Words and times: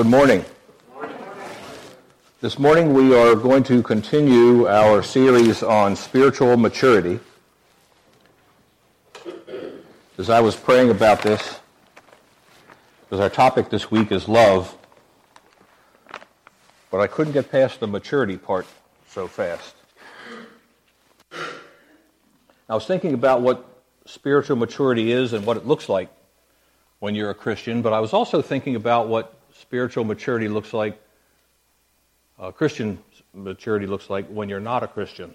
Good 0.00 0.06
morning. 0.06 0.46
This 2.40 2.58
morning 2.58 2.94
we 2.94 3.14
are 3.14 3.34
going 3.34 3.62
to 3.64 3.82
continue 3.82 4.66
our 4.66 5.02
series 5.02 5.62
on 5.62 5.94
spiritual 5.94 6.56
maturity. 6.56 7.20
As 10.16 10.30
I 10.30 10.40
was 10.40 10.56
praying 10.56 10.88
about 10.88 11.20
this, 11.20 11.60
because 13.02 13.20
our 13.20 13.28
topic 13.28 13.68
this 13.68 13.90
week 13.90 14.10
is 14.10 14.26
love, 14.26 14.74
but 16.90 17.00
I 17.00 17.06
couldn't 17.06 17.34
get 17.34 17.50
past 17.50 17.80
the 17.80 17.86
maturity 17.86 18.38
part 18.38 18.66
so 19.06 19.28
fast. 19.28 19.74
I 22.70 22.74
was 22.74 22.86
thinking 22.86 23.12
about 23.12 23.42
what 23.42 23.82
spiritual 24.06 24.56
maturity 24.56 25.12
is 25.12 25.34
and 25.34 25.44
what 25.44 25.58
it 25.58 25.66
looks 25.66 25.90
like 25.90 26.08
when 27.00 27.14
you're 27.14 27.28
a 27.28 27.34
Christian, 27.34 27.82
but 27.82 27.92
I 27.92 28.00
was 28.00 28.14
also 28.14 28.40
thinking 28.40 28.76
about 28.76 29.06
what 29.06 29.36
spiritual 29.60 30.04
maturity 30.04 30.48
looks 30.48 30.72
like, 30.72 31.00
uh, 32.38 32.50
Christian 32.50 32.98
maturity 33.34 33.86
looks 33.86 34.08
like 34.08 34.26
when 34.28 34.48
you're 34.48 34.60
not 34.60 34.82
a 34.82 34.88
Christian. 34.88 35.34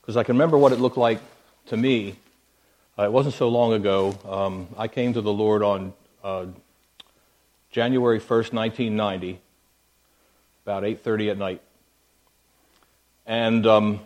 Because 0.00 0.16
I 0.16 0.22
can 0.22 0.34
remember 0.36 0.58
what 0.58 0.72
it 0.72 0.78
looked 0.78 0.96
like 0.96 1.20
to 1.66 1.76
me. 1.76 2.16
Uh, 2.98 3.04
it 3.04 3.12
wasn't 3.12 3.34
so 3.34 3.48
long 3.48 3.72
ago. 3.72 4.18
Um, 4.28 4.68
I 4.76 4.88
came 4.88 5.14
to 5.14 5.20
the 5.20 5.32
Lord 5.32 5.62
on 5.62 5.92
uh, 6.22 6.46
January 7.70 8.20
1st, 8.20 8.52
1990, 8.52 9.40
about 10.64 10.82
8:30 10.82 11.30
at 11.30 11.38
night. 11.38 11.62
And 13.26 13.66
um, 13.66 14.00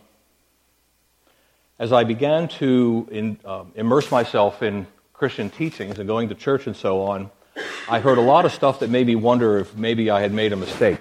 as 1.78 1.92
I 1.92 2.04
began 2.04 2.48
to 2.48 3.08
in, 3.10 3.38
um, 3.44 3.72
immerse 3.74 4.10
myself 4.10 4.62
in 4.62 4.86
Christian 5.12 5.50
teachings 5.50 5.98
and 5.98 6.08
going 6.08 6.28
to 6.28 6.34
church 6.34 6.66
and 6.66 6.76
so 6.76 7.02
on, 7.02 7.30
I 7.88 7.98
heard 7.98 8.16
a 8.16 8.22
lot 8.22 8.44
of 8.44 8.52
stuff 8.52 8.78
that 8.80 8.90
made 8.90 9.08
me 9.08 9.16
wonder 9.16 9.58
if 9.58 9.74
maybe 9.74 10.08
I 10.08 10.20
had 10.20 10.32
made 10.32 10.52
a 10.52 10.56
mistake. 10.56 10.98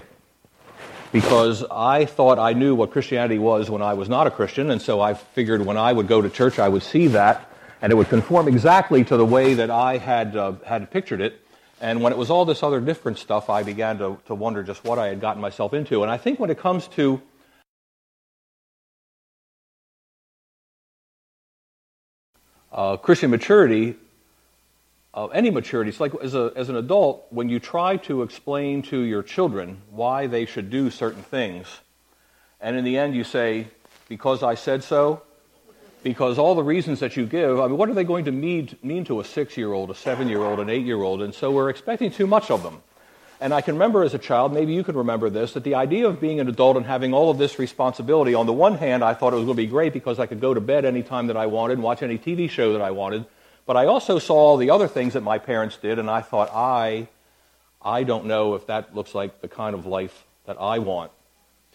Because 1.11 1.63
I 1.69 2.05
thought 2.05 2.39
I 2.39 2.53
knew 2.53 2.73
what 2.73 2.91
Christianity 2.91 3.37
was 3.37 3.69
when 3.69 3.83
I 3.83 3.93
was 3.93 4.09
not 4.09 4.25
a 4.25 4.31
Christian, 4.31 4.71
and 4.71 4.81
so 4.81 4.99
I 4.99 5.13
figured 5.13 5.63
when 5.63 5.77
I 5.77 5.93
would 5.93 6.07
go 6.07 6.21
to 6.21 6.29
church, 6.29 6.57
I 6.57 6.69
would 6.69 6.81
see 6.81 7.07
that, 7.07 7.47
and 7.81 7.91
it 7.91 7.95
would 7.95 8.09
conform 8.09 8.47
exactly 8.47 9.03
to 9.03 9.17
the 9.17 9.25
way 9.25 9.53
that 9.53 9.69
I 9.69 9.97
had, 9.97 10.35
uh, 10.35 10.53
had 10.65 10.89
pictured 10.89 11.21
it. 11.21 11.39
And 11.81 12.01
when 12.01 12.13
it 12.13 12.17
was 12.17 12.31
all 12.31 12.45
this 12.45 12.63
other 12.63 12.79
different 12.79 13.19
stuff, 13.19 13.49
I 13.49 13.61
began 13.61 13.99
to, 13.99 14.17
to 14.25 14.35
wonder 14.35 14.63
just 14.63 14.83
what 14.83 14.97
I 14.97 15.07
had 15.07 15.19
gotten 15.19 15.41
myself 15.41 15.73
into. 15.73 16.01
And 16.01 16.11
I 16.11 16.17
think 16.17 16.39
when 16.39 16.49
it 16.49 16.57
comes 16.57 16.87
to 16.89 17.21
uh, 22.71 22.97
Christian 22.97 23.29
maturity, 23.29 23.97
of 25.13 25.31
any 25.33 25.49
maturity. 25.49 25.89
It's 25.89 25.99
like 25.99 26.13
as, 26.21 26.35
a, 26.35 26.51
as 26.55 26.69
an 26.69 26.75
adult, 26.75 27.25
when 27.29 27.49
you 27.49 27.59
try 27.59 27.97
to 27.97 28.21
explain 28.23 28.81
to 28.83 28.99
your 28.99 29.23
children 29.23 29.81
why 29.89 30.27
they 30.27 30.45
should 30.45 30.69
do 30.69 30.89
certain 30.89 31.23
things, 31.23 31.67
and 32.59 32.77
in 32.77 32.83
the 32.83 32.97
end 32.97 33.15
you 33.15 33.23
say, 33.23 33.67
because 34.07 34.43
I 34.43 34.55
said 34.55 34.83
so, 34.83 35.21
because 36.03 36.39
all 36.39 36.55
the 36.55 36.63
reasons 36.63 36.99
that 37.01 37.15
you 37.15 37.25
give, 37.25 37.59
I 37.59 37.67
mean, 37.67 37.77
what 37.77 37.89
are 37.89 37.93
they 37.93 38.03
going 38.03 38.25
to 38.25 38.31
mean, 38.31 38.75
mean 38.81 39.03
to 39.05 39.19
a 39.19 39.23
six 39.23 39.57
year 39.57 39.71
old, 39.71 39.91
a 39.91 39.95
seven 39.95 40.27
year 40.27 40.41
old, 40.41 40.59
an 40.59 40.69
eight 40.69 40.85
year 40.85 41.01
old? 41.01 41.21
And 41.21 41.33
so 41.33 41.51
we're 41.51 41.69
expecting 41.69 42.11
too 42.11 42.27
much 42.27 42.49
of 42.49 42.63
them. 42.63 42.81
And 43.39 43.53
I 43.53 43.61
can 43.61 43.75
remember 43.75 44.03
as 44.03 44.13
a 44.13 44.19
child, 44.19 44.53
maybe 44.53 44.73
you 44.73 44.83
can 44.83 44.95
remember 44.95 45.29
this, 45.29 45.53
that 45.53 45.63
the 45.63 45.75
idea 45.75 46.07
of 46.07 46.21
being 46.21 46.39
an 46.39 46.47
adult 46.47 46.77
and 46.77 46.85
having 46.85 47.13
all 47.13 47.31
of 47.31 47.39
this 47.39 47.57
responsibility, 47.57 48.35
on 48.35 48.45
the 48.45 48.53
one 48.53 48.75
hand, 48.75 49.03
I 49.03 49.15
thought 49.15 49.33
it 49.33 49.37
was 49.37 49.45
going 49.45 49.57
to 49.57 49.63
be 49.63 49.67
great 49.67 49.93
because 49.93 50.19
I 50.19 50.27
could 50.27 50.39
go 50.39 50.53
to 50.53 50.61
bed 50.61 50.85
any 50.85 51.01
time 51.01 51.27
that 51.27 51.37
I 51.37 51.47
wanted 51.47 51.73
and 51.73 51.83
watch 51.83 52.03
any 52.03 52.19
TV 52.19 52.49
show 52.49 52.73
that 52.73 52.81
I 52.81 52.91
wanted. 52.91 53.25
But 53.65 53.77
I 53.77 53.85
also 53.85 54.19
saw 54.19 54.35
all 54.35 54.57
the 54.57 54.69
other 54.69 54.87
things 54.87 55.13
that 55.13 55.21
my 55.21 55.37
parents 55.37 55.77
did, 55.77 55.99
and 55.99 56.09
I 56.09 56.21
thought, 56.21 56.49
I, 56.53 57.07
I 57.81 58.03
don't 58.03 58.25
know 58.25 58.55
if 58.55 58.67
that 58.67 58.95
looks 58.95 59.13
like 59.13 59.41
the 59.41 59.47
kind 59.47 59.75
of 59.75 59.85
life 59.85 60.25
that 60.45 60.57
I 60.59 60.79
want. 60.79 61.11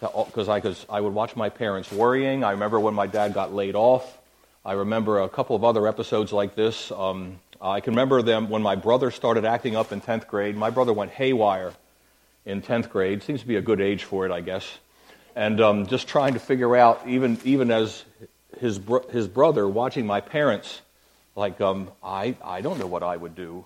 Because 0.00 0.48
I, 0.48 0.60
cause 0.60 0.84
I 0.90 1.00
would 1.00 1.14
watch 1.14 1.36
my 1.36 1.48
parents 1.48 1.90
worrying. 1.90 2.44
I 2.44 2.50
remember 2.50 2.78
when 2.78 2.92
my 2.92 3.06
dad 3.06 3.32
got 3.32 3.54
laid 3.54 3.74
off. 3.74 4.18
I 4.64 4.72
remember 4.72 5.20
a 5.20 5.28
couple 5.28 5.56
of 5.56 5.64
other 5.64 5.86
episodes 5.86 6.32
like 6.32 6.54
this. 6.54 6.92
Um, 6.92 7.38
I 7.60 7.80
can 7.80 7.92
remember 7.92 8.20
them 8.20 8.50
when 8.50 8.62
my 8.62 8.74
brother 8.74 9.10
started 9.10 9.44
acting 9.44 9.74
up 9.74 9.92
in 9.92 10.00
10th 10.02 10.26
grade. 10.26 10.56
My 10.56 10.70
brother 10.70 10.92
went 10.92 11.12
haywire 11.12 11.72
in 12.44 12.60
10th 12.60 12.90
grade. 12.90 13.22
Seems 13.22 13.40
to 13.40 13.46
be 13.46 13.56
a 13.56 13.62
good 13.62 13.80
age 13.80 14.04
for 14.04 14.26
it, 14.26 14.32
I 14.32 14.42
guess. 14.42 14.78
And 15.34 15.60
um, 15.60 15.86
just 15.86 16.08
trying 16.08 16.34
to 16.34 16.40
figure 16.40 16.76
out, 16.76 17.00
even, 17.06 17.38
even 17.44 17.70
as 17.70 18.04
his, 18.58 18.78
bro- 18.78 19.06
his 19.08 19.28
brother, 19.28 19.66
watching 19.66 20.06
my 20.06 20.20
parents 20.20 20.80
like, 21.36 21.60
um, 21.60 21.90
I, 22.02 22.34
I 22.42 22.62
don't 22.62 22.78
know 22.78 22.86
what 22.86 23.02
I 23.02 23.16
would 23.16 23.36
do 23.36 23.64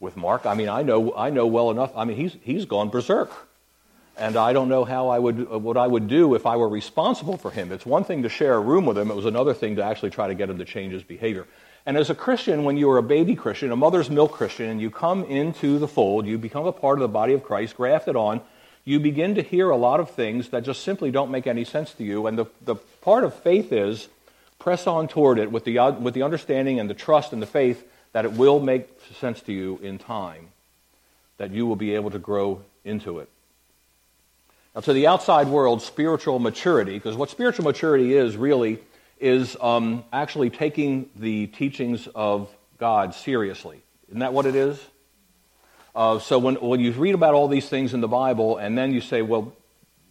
with 0.00 0.16
Mark. 0.16 0.46
I 0.46 0.54
mean, 0.54 0.68
I 0.68 0.82
know, 0.82 1.14
I 1.14 1.30
know 1.30 1.46
well 1.46 1.70
enough. 1.70 1.92
I 1.94 2.04
mean, 2.04 2.16
he's, 2.16 2.36
he's 2.40 2.64
gone 2.64 2.88
berserk. 2.88 3.30
And 4.16 4.36
I 4.36 4.52
don't 4.52 4.68
know 4.68 4.84
how 4.84 5.10
I 5.10 5.18
would, 5.20 5.48
what 5.48 5.76
I 5.76 5.86
would 5.86 6.08
do 6.08 6.34
if 6.34 6.44
I 6.44 6.56
were 6.56 6.68
responsible 6.68 7.36
for 7.36 7.52
him. 7.52 7.70
It's 7.70 7.86
one 7.86 8.02
thing 8.02 8.24
to 8.24 8.28
share 8.28 8.54
a 8.54 8.60
room 8.60 8.84
with 8.84 8.98
him. 8.98 9.12
It 9.12 9.14
was 9.14 9.26
another 9.26 9.54
thing 9.54 9.76
to 9.76 9.84
actually 9.84 10.10
try 10.10 10.26
to 10.26 10.34
get 10.34 10.50
him 10.50 10.58
to 10.58 10.64
change 10.64 10.92
his 10.92 11.04
behavior. 11.04 11.46
And 11.86 11.96
as 11.96 12.10
a 12.10 12.14
Christian, 12.16 12.64
when 12.64 12.76
you 12.76 12.90
are 12.90 12.98
a 12.98 13.02
baby 13.02 13.36
Christian, 13.36 13.70
a 13.70 13.76
mother's 13.76 14.10
milk 14.10 14.32
Christian, 14.32 14.68
and 14.70 14.80
you 14.80 14.90
come 14.90 15.24
into 15.24 15.78
the 15.78 15.86
fold, 15.86 16.26
you 16.26 16.36
become 16.36 16.66
a 16.66 16.72
part 16.72 16.98
of 16.98 17.02
the 17.02 17.08
body 17.08 17.32
of 17.32 17.44
Christ, 17.44 17.76
grafted 17.76 18.16
on, 18.16 18.40
you 18.84 18.98
begin 18.98 19.36
to 19.36 19.42
hear 19.42 19.70
a 19.70 19.76
lot 19.76 20.00
of 20.00 20.10
things 20.10 20.48
that 20.48 20.64
just 20.64 20.82
simply 20.82 21.10
don't 21.10 21.30
make 21.30 21.46
any 21.46 21.64
sense 21.64 21.92
to 21.94 22.04
you. 22.04 22.26
And 22.26 22.36
the, 22.36 22.46
the 22.62 22.74
part 22.74 23.22
of 23.22 23.34
faith 23.34 23.72
is 23.72 24.08
press 24.58 24.86
on 24.86 25.08
toward 25.08 25.38
it 25.38 25.52
with 25.52 25.64
the, 25.64 25.78
with 26.00 26.14
the 26.14 26.22
understanding 26.22 26.80
and 26.80 26.90
the 26.90 26.94
trust 26.94 27.32
and 27.32 27.40
the 27.40 27.46
faith 27.46 27.84
that 28.12 28.24
it 28.24 28.32
will 28.32 28.60
make 28.60 28.88
sense 29.20 29.40
to 29.42 29.52
you 29.52 29.78
in 29.82 29.98
time, 29.98 30.48
that 31.36 31.50
you 31.50 31.66
will 31.66 31.76
be 31.76 31.94
able 31.94 32.10
to 32.10 32.18
grow 32.18 32.62
into 32.84 33.18
it. 33.18 33.28
Now, 34.74 34.80
to 34.82 34.92
the 34.92 35.06
outside 35.06 35.48
world, 35.48 35.82
spiritual 35.82 36.38
maturity, 36.38 36.94
because 36.94 37.16
what 37.16 37.30
spiritual 37.30 37.64
maturity 37.64 38.14
is 38.14 38.36
really 38.36 38.78
is 39.20 39.56
um, 39.60 40.04
actually 40.12 40.50
taking 40.50 41.10
the 41.16 41.48
teachings 41.48 42.08
of 42.14 42.48
God 42.78 43.14
seriously. 43.14 43.80
Isn't 44.08 44.20
that 44.20 44.32
what 44.32 44.46
it 44.46 44.54
is? 44.54 44.80
Uh, 45.94 46.18
so 46.20 46.38
when, 46.38 46.54
when 46.56 46.80
you 46.80 46.92
read 46.92 47.14
about 47.14 47.34
all 47.34 47.48
these 47.48 47.68
things 47.68 47.92
in 47.92 48.00
the 48.00 48.08
Bible 48.08 48.56
and 48.56 48.78
then 48.78 48.92
you 48.92 49.00
say, 49.00 49.22
well, 49.22 49.52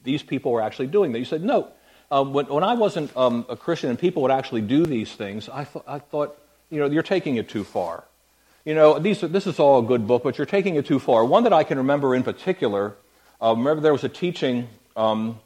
these 0.04 0.22
people 0.22 0.52
were 0.52 0.62
actually 0.62 0.88
doing 0.88 1.14
that, 1.14 1.20
you 1.20 1.26
said, 1.26 1.44
no, 1.44 1.70
um, 2.10 2.34
when, 2.34 2.48
when, 2.48 2.64
I 2.64 2.74
wasn't 2.74 3.16
um, 3.18 3.46
a 3.50 3.58
Christian 3.58 3.90
and 3.90 4.00
people 4.00 4.22
would 4.22 4.32
actually 4.32 4.62
do 4.62 4.86
these 4.86 5.12
things, 5.12 5.50
I, 5.50 5.66
th- 5.66 5.84
I 5.88 6.00
thought, 6.00 6.38
you 6.70 6.80
know, 6.80 6.88
you're 6.88 7.04
taking 7.04 7.36
it 7.36 7.50
too 7.50 7.64
far. 7.64 8.06
You 8.66 8.76
know, 8.76 9.00
these, 9.00 9.22
this 9.22 9.48
is 9.48 9.60
all 9.60 9.80
a 9.80 9.84
good 9.84 10.08
book, 10.08 10.24
but 10.24 10.38
you're 10.38 10.46
taking 10.46 10.76
it 10.76 10.86
too 10.86 11.00
far. 11.00 11.24
One 11.26 11.44
that 11.44 11.54
I 11.54 11.64
can 11.64 11.78
remember 11.78 12.16
in 12.16 12.24
particular, 12.24 12.96
uh, 13.42 13.54
remember 13.58 13.82
there 13.82 13.94
was 13.94 14.04
a 14.04 14.10
teaching 14.10 14.68
um, 14.96 15.40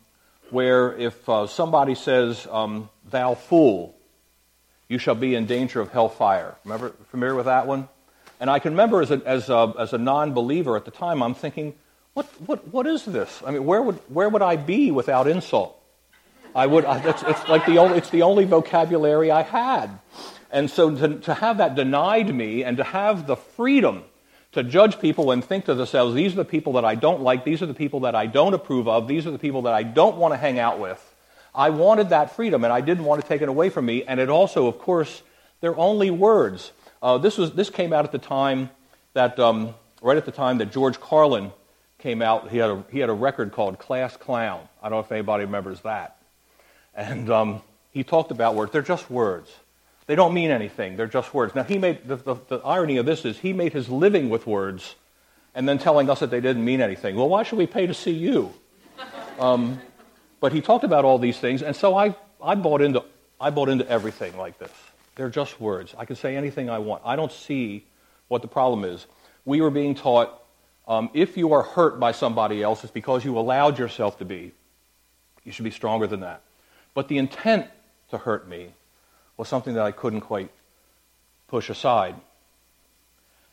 where 0.49 0.97
if 0.97 1.27
uh, 1.29 1.47
somebody 1.47 1.95
says, 1.95 2.47
um, 2.51 2.89
thou 3.09 3.35
fool, 3.35 3.95
you 4.87 4.97
shall 4.97 5.15
be 5.15 5.35
in 5.35 5.45
danger 5.45 5.79
of 5.81 5.91
hellfire. 5.91 6.55
Remember, 6.63 6.89
familiar 7.09 7.35
with 7.35 7.45
that 7.45 7.65
one? 7.65 7.87
And 8.39 8.49
I 8.49 8.59
can 8.59 8.73
remember 8.73 9.01
as 9.01 9.11
a, 9.11 9.21
as 9.25 9.49
a, 9.49 9.73
as 9.79 9.93
a 9.93 9.97
non 9.97 10.33
believer 10.33 10.75
at 10.75 10.85
the 10.85 10.91
time, 10.91 11.23
I'm 11.23 11.35
thinking, 11.35 11.75
what, 12.13 12.25
what, 12.45 12.67
what 12.67 12.87
is 12.87 13.05
this? 13.05 13.41
I 13.45 13.51
mean, 13.51 13.65
where 13.65 13.81
would, 13.81 13.95
where 14.09 14.27
would 14.27 14.41
I 14.41 14.57
be 14.57 14.91
without 14.91 15.27
insult? 15.27 15.80
I 16.55 16.67
would, 16.67 16.85
I, 16.85 17.01
it's, 17.07 17.23
it's, 17.23 17.47
like 17.47 17.65
the 17.65 17.77
only, 17.77 17.97
it's 17.97 18.09
the 18.09 18.23
only 18.23 18.45
vocabulary 18.45 19.31
I 19.31 19.43
had. 19.43 19.89
And 20.51 20.69
so 20.69 20.93
to, 20.95 21.19
to 21.19 21.33
have 21.33 21.57
that 21.59 21.75
denied 21.75 22.33
me 22.33 22.63
and 22.63 22.77
to 22.77 22.83
have 22.83 23.25
the 23.27 23.37
freedom 23.37 24.03
to 24.51 24.63
judge 24.63 24.99
people 24.99 25.31
and 25.31 25.43
think 25.43 25.65
to 25.65 25.75
themselves, 25.75 26.13
these 26.13 26.33
are 26.33 26.37
the 26.37 26.45
people 26.45 26.73
that 26.73 26.83
I 26.83 26.95
don't 26.95 27.21
like, 27.21 27.45
these 27.45 27.61
are 27.61 27.65
the 27.65 27.73
people 27.73 28.01
that 28.01 28.15
I 28.15 28.25
don't 28.25 28.53
approve 28.53 28.87
of, 28.87 29.07
these 29.07 29.25
are 29.25 29.31
the 29.31 29.39
people 29.39 29.63
that 29.63 29.73
I 29.73 29.83
don't 29.83 30.17
want 30.17 30.33
to 30.33 30.37
hang 30.37 30.59
out 30.59 30.79
with. 30.79 31.07
I 31.55 31.69
wanted 31.69 32.09
that 32.09 32.35
freedom 32.35 32.63
and 32.63 32.73
I 32.73 32.81
didn't 32.81 33.05
want 33.05 33.21
to 33.21 33.27
take 33.27 33.41
it 33.41 33.49
away 33.49 33.69
from 33.69 33.85
me. 33.85 34.03
And 34.03 34.19
it 34.19 34.29
also, 34.29 34.67
of 34.67 34.79
course, 34.79 35.21
they're 35.61 35.77
only 35.77 36.11
words. 36.11 36.71
Uh, 37.01 37.17
this, 37.17 37.37
was, 37.37 37.51
this 37.53 37.69
came 37.69 37.93
out 37.93 38.03
at 38.03 38.11
the 38.11 38.19
time 38.19 38.69
that, 39.13 39.39
um, 39.39 39.73
right 40.01 40.17
at 40.17 40.25
the 40.25 40.31
time 40.31 40.57
that 40.57 40.71
George 40.71 40.99
Carlin 40.99 41.51
came 41.99 42.21
out. 42.21 42.49
He 42.49 42.57
had, 42.57 42.69
a, 42.69 42.83
he 42.91 42.99
had 42.99 43.09
a 43.09 43.13
record 43.13 43.51
called 43.51 43.79
Class 43.79 44.17
Clown. 44.17 44.67
I 44.81 44.89
don't 44.89 44.97
know 44.97 44.99
if 44.99 45.11
anybody 45.11 45.45
remembers 45.45 45.79
that. 45.81 46.17
And 46.95 47.29
um, 47.29 47.61
he 47.91 48.03
talked 48.03 48.31
about 48.31 48.55
words. 48.55 48.71
They're 48.71 48.81
just 48.81 49.09
words. 49.09 49.51
They 50.07 50.15
don't 50.15 50.33
mean 50.33 50.51
anything. 50.51 50.97
They're 50.97 51.07
just 51.07 51.33
words. 51.33 51.55
Now, 51.55 51.63
he 51.63 51.77
made 51.77 52.07
the, 52.07 52.17
the, 52.17 52.35
the 52.47 52.57
irony 52.57 52.97
of 52.97 53.05
this 53.05 53.23
is 53.23 53.37
he 53.37 53.53
made 53.53 53.73
his 53.73 53.87
living 53.89 54.29
with 54.29 54.45
words 54.45 54.95
and 55.53 55.67
then 55.67 55.77
telling 55.77 56.09
us 56.09 56.19
that 56.19 56.31
they 56.31 56.41
didn't 56.41 56.65
mean 56.65 56.81
anything. 56.81 57.15
Well, 57.15 57.29
why 57.29 57.43
should 57.43 57.57
we 57.57 57.67
pay 57.67 57.87
to 57.87 57.93
see 57.93 58.11
you? 58.11 58.53
Um, 59.39 59.79
but 60.39 60.53
he 60.53 60.61
talked 60.61 60.83
about 60.83 61.05
all 61.05 61.17
these 61.17 61.39
things, 61.39 61.61
and 61.61 61.75
so 61.75 61.95
I, 61.95 62.15
I, 62.41 62.55
bought 62.55 62.81
into, 62.81 63.03
I 63.39 63.49
bought 63.49 63.69
into 63.69 63.87
everything 63.87 64.37
like 64.37 64.57
this. 64.59 64.71
They're 65.15 65.29
just 65.29 65.59
words. 65.59 65.93
I 65.97 66.05
can 66.05 66.15
say 66.15 66.35
anything 66.35 66.69
I 66.69 66.79
want. 66.79 67.03
I 67.05 67.15
don't 67.15 67.31
see 67.31 67.85
what 68.27 68.41
the 68.41 68.47
problem 68.47 68.83
is. 68.83 69.05
We 69.45 69.61
were 69.61 69.71
being 69.71 69.95
taught 69.95 70.41
um, 70.87 71.09
if 71.13 71.37
you 71.37 71.53
are 71.53 71.63
hurt 71.63 71.99
by 71.99 72.11
somebody 72.11 72.61
else, 72.61 72.83
it's 72.83 72.91
because 72.91 73.23
you 73.23 73.37
allowed 73.37 73.79
yourself 73.79 74.17
to 74.19 74.25
be. 74.25 74.51
You 75.43 75.51
should 75.51 75.65
be 75.65 75.71
stronger 75.71 76.07
than 76.07 76.21
that. 76.21 76.41
But 76.93 77.07
the 77.07 77.17
intent 77.17 77.67
to 78.09 78.17
hurt 78.17 78.47
me 78.47 78.69
was 79.37 79.47
something 79.47 79.73
that 79.75 79.83
I 79.83 79.91
couldn't 79.91 80.21
quite 80.21 80.51
push 81.47 81.69
aside. 81.69 82.15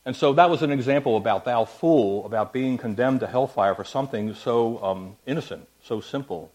And 0.05 0.15
so 0.15 0.33
that 0.33 0.49
was 0.49 0.61
an 0.61 0.71
example 0.71 1.17
about 1.17 1.45
thou 1.45 1.65
fool, 1.65 2.25
about 2.25 2.53
being 2.53 2.77
condemned 2.77 3.19
to 3.19 3.27
hellfire 3.27 3.75
for 3.75 3.83
something 3.83 4.33
so 4.33 4.83
um, 4.83 5.17
innocent, 5.25 5.67
so 5.83 6.01
simple. 6.01 6.51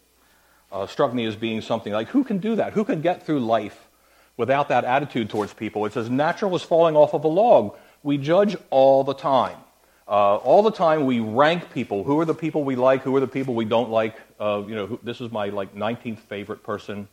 Uh, 0.73 0.87
struck 0.87 1.15
me 1.15 1.25
as 1.25 1.37
being 1.37 1.61
something 1.61 1.93
like, 1.93 2.09
who 2.09 2.25
can 2.25 2.39
do 2.39 2.57
that? 2.57 2.73
Who 2.73 2.85
can 2.85 3.01
get 3.01 3.25
through 3.25 3.41
life 3.41 3.89
without 4.37 4.69
that 4.69 4.85
attitude 4.85 5.31
towards 5.31 5.55
people? 5.55 5.87
It's 5.87 5.97
as 5.97 6.11
natural 6.11 6.55
as 6.55 6.63
falling 6.63 6.97
off 6.97 7.15
of 7.15 7.25
a 7.25 7.29
log. 7.29 7.77
We 8.03 8.19
judge 8.19 8.57
all 8.71 9.05
the 9.05 9.15
time. 9.15 9.59
Uh, 10.07 10.37
all 10.37 10.63
the 10.63 10.71
time 10.71 11.07
we 11.07 11.21
rank 11.21 11.73
people. 11.73 12.05
Who 12.05 12.21
are 12.21 12.27
the 12.27 12.35
people 12.35 12.63
we 12.63 12.77
like? 12.77 13.03
Who 13.03 13.17
are 13.17 13.21
the 13.21 13.27
people 13.27 13.55
we 13.55 13.65
don't 13.65 13.91
like? 13.91 14.17
Uh, 14.39 14.63
you 14.67 14.75
know, 14.75 14.87
who, 14.87 15.01
this 15.03 15.21
is 15.21 15.33
my 15.33 15.49
like 15.49 15.75
19th 15.75 16.19
favorite 16.19 16.63
person, 16.63 17.09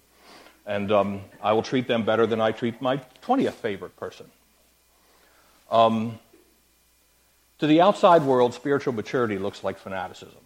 and 0.66 0.92
um, 0.92 1.22
I 1.42 1.54
will 1.54 1.64
treat 1.64 1.88
them 1.88 2.04
better 2.04 2.28
than 2.28 2.42
I 2.42 2.52
treat 2.52 2.82
my 2.82 2.98
20th 3.24 3.54
favorite 3.54 3.96
person. 3.96 4.26
Um, 5.70 6.20
to 7.60 7.68
the 7.68 7.80
outside 7.80 8.24
world, 8.24 8.54
spiritual 8.54 8.92
maturity 8.92 9.38
looks 9.38 9.64
like 9.64 9.78
fanaticism. 9.78 10.42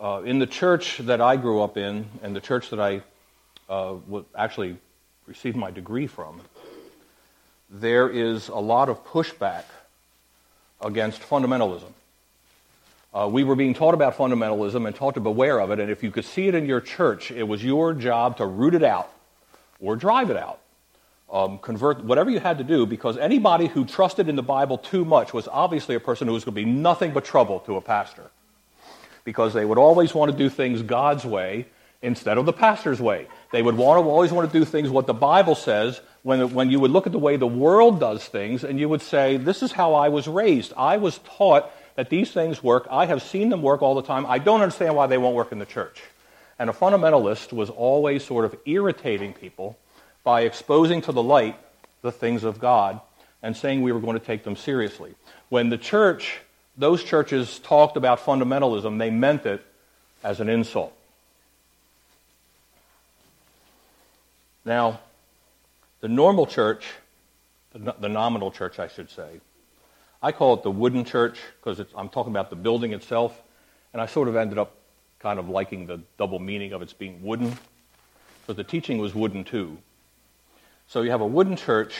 Uh, 0.00 0.22
in 0.24 0.38
the 0.38 0.46
church 0.46 0.98
that 0.98 1.20
I 1.20 1.36
grew 1.36 1.60
up 1.60 1.76
in, 1.76 2.06
and 2.22 2.34
the 2.34 2.40
church 2.40 2.70
that 2.70 2.80
I 2.80 3.02
uh, 3.68 3.96
actually 4.34 4.78
received 5.26 5.56
my 5.56 5.70
degree 5.70 6.06
from, 6.06 6.40
there 7.68 8.08
is 8.08 8.48
a 8.48 8.54
lot 8.54 8.88
of 8.88 9.04
pushback 9.04 9.64
against 10.80 11.20
fundamentalism. 11.22 11.92
Uh, 13.14 13.28
we 13.30 13.44
were 13.44 13.56
being 13.56 13.72
taught 13.72 13.94
about 13.94 14.16
fundamentalism 14.16 14.86
and 14.86 14.94
taught 14.94 15.14
to 15.14 15.20
beware 15.20 15.58
of 15.58 15.70
it, 15.70 15.80
and 15.80 15.90
if 15.90 16.02
you 16.02 16.10
could 16.10 16.24
see 16.24 16.48
it 16.48 16.54
in 16.54 16.66
your 16.66 16.80
church, 16.80 17.30
it 17.30 17.44
was 17.44 17.64
your 17.64 17.94
job 17.94 18.36
to 18.36 18.46
root 18.46 18.74
it 18.74 18.84
out 18.84 19.10
or 19.80 19.96
drive 19.96 20.30
it 20.30 20.36
out 20.36 20.60
um, 21.30 21.58
convert 21.58 22.04
whatever 22.04 22.30
you 22.30 22.40
had 22.40 22.58
to 22.58 22.64
do 22.64 22.86
because 22.86 23.16
anybody 23.16 23.66
who 23.66 23.84
trusted 23.84 24.28
in 24.28 24.36
the 24.36 24.42
Bible 24.42 24.78
too 24.78 25.04
much 25.04 25.32
was 25.32 25.48
obviously 25.48 25.94
a 25.94 26.00
person 26.00 26.28
who 26.28 26.34
was 26.34 26.44
going 26.44 26.54
to 26.54 26.64
be 26.64 26.64
nothing 26.64 27.12
but 27.12 27.24
trouble 27.24 27.60
to 27.60 27.76
a 27.76 27.80
pastor 27.80 28.30
because 29.24 29.52
they 29.52 29.64
would 29.64 29.78
always 29.78 30.14
want 30.14 30.30
to 30.30 30.36
do 30.36 30.48
things 30.48 30.82
God's 30.82 31.24
way 31.24 31.66
instead 32.06 32.38
of 32.38 32.46
the 32.46 32.52
pastor's 32.52 33.00
way. 33.00 33.26
They 33.50 33.62
would 33.62 33.76
want 33.76 34.02
to, 34.02 34.08
always 34.08 34.30
want 34.30 34.50
to 34.50 34.58
do 34.58 34.64
things 34.64 34.88
what 34.88 35.08
the 35.08 35.12
Bible 35.12 35.56
says 35.56 36.00
when, 36.22 36.54
when 36.54 36.70
you 36.70 36.78
would 36.78 36.92
look 36.92 37.06
at 37.06 37.12
the 37.12 37.18
way 37.18 37.36
the 37.36 37.48
world 37.48 37.98
does 37.98 38.24
things 38.24 38.62
and 38.62 38.78
you 38.78 38.88
would 38.88 39.02
say, 39.02 39.36
This 39.36 39.60
is 39.62 39.72
how 39.72 39.94
I 39.94 40.08
was 40.08 40.28
raised. 40.28 40.72
I 40.76 40.98
was 40.98 41.18
taught 41.18 41.70
that 41.96 42.08
these 42.08 42.30
things 42.30 42.62
work. 42.62 42.86
I 42.90 43.06
have 43.06 43.22
seen 43.22 43.48
them 43.48 43.60
work 43.60 43.82
all 43.82 43.96
the 43.96 44.02
time. 44.02 44.24
I 44.24 44.38
don't 44.38 44.60
understand 44.60 44.94
why 44.94 45.08
they 45.08 45.18
won't 45.18 45.34
work 45.34 45.50
in 45.50 45.58
the 45.58 45.66
church. 45.66 46.02
And 46.60 46.70
a 46.70 46.72
fundamentalist 46.72 47.52
was 47.52 47.70
always 47.70 48.24
sort 48.24 48.44
of 48.44 48.56
irritating 48.64 49.34
people 49.34 49.76
by 50.22 50.42
exposing 50.42 51.02
to 51.02 51.12
the 51.12 51.22
light 51.22 51.58
the 52.02 52.12
things 52.12 52.44
of 52.44 52.60
God 52.60 53.00
and 53.42 53.56
saying 53.56 53.82
we 53.82 53.92
were 53.92 54.00
going 54.00 54.18
to 54.18 54.24
take 54.24 54.44
them 54.44 54.54
seriously. 54.54 55.14
When 55.48 55.70
the 55.70 55.78
church, 55.78 56.38
those 56.78 57.02
churches 57.02 57.58
talked 57.58 57.96
about 57.96 58.20
fundamentalism, 58.20 58.98
they 58.98 59.10
meant 59.10 59.44
it 59.44 59.64
as 60.22 60.40
an 60.40 60.48
insult. 60.48 60.95
Now, 64.66 64.98
the 66.00 66.08
normal 66.08 66.44
church, 66.44 66.86
the, 67.72 68.08
nominal 68.08 68.50
church, 68.50 68.80
I 68.80 68.88
should 68.88 69.08
say, 69.08 69.40
I 70.20 70.32
call 70.32 70.54
it 70.54 70.64
the 70.64 70.72
wooden 70.72 71.04
church 71.04 71.38
because 71.62 71.78
I'm 71.94 72.08
talking 72.08 72.32
about 72.32 72.50
the 72.50 72.56
building 72.56 72.92
itself, 72.92 73.40
and 73.92 74.02
I 74.02 74.06
sort 74.06 74.26
of 74.26 74.34
ended 74.34 74.58
up 74.58 74.74
kind 75.20 75.38
of 75.38 75.48
liking 75.48 75.86
the 75.86 76.00
double 76.18 76.40
meaning 76.40 76.72
of 76.72 76.82
its 76.82 76.92
being 76.92 77.22
wooden. 77.22 77.56
But 78.48 78.56
the 78.56 78.64
teaching 78.64 78.98
was 78.98 79.14
wooden 79.14 79.44
too. 79.44 79.78
So 80.88 81.02
you 81.02 81.12
have 81.12 81.20
a 81.20 81.26
wooden 81.26 81.56
church, 81.56 81.94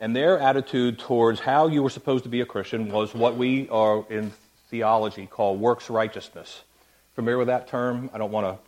and 0.00 0.16
their 0.16 0.38
attitude 0.38 0.98
towards 0.98 1.40
how 1.40 1.66
you 1.66 1.82
were 1.82 1.90
supposed 1.90 2.24
to 2.24 2.30
be 2.30 2.40
a 2.40 2.46
Christian 2.46 2.90
was 2.90 3.14
what 3.14 3.36
we 3.36 3.68
are 3.68 4.06
in 4.08 4.32
theology 4.70 5.26
call 5.26 5.56
works 5.56 5.90
righteousness. 5.90 6.62
Familiar 7.14 7.36
with 7.36 7.48
that 7.48 7.68
term? 7.68 8.08
I 8.14 8.18
don't 8.18 8.32
want 8.32 8.46
to. 8.46 8.58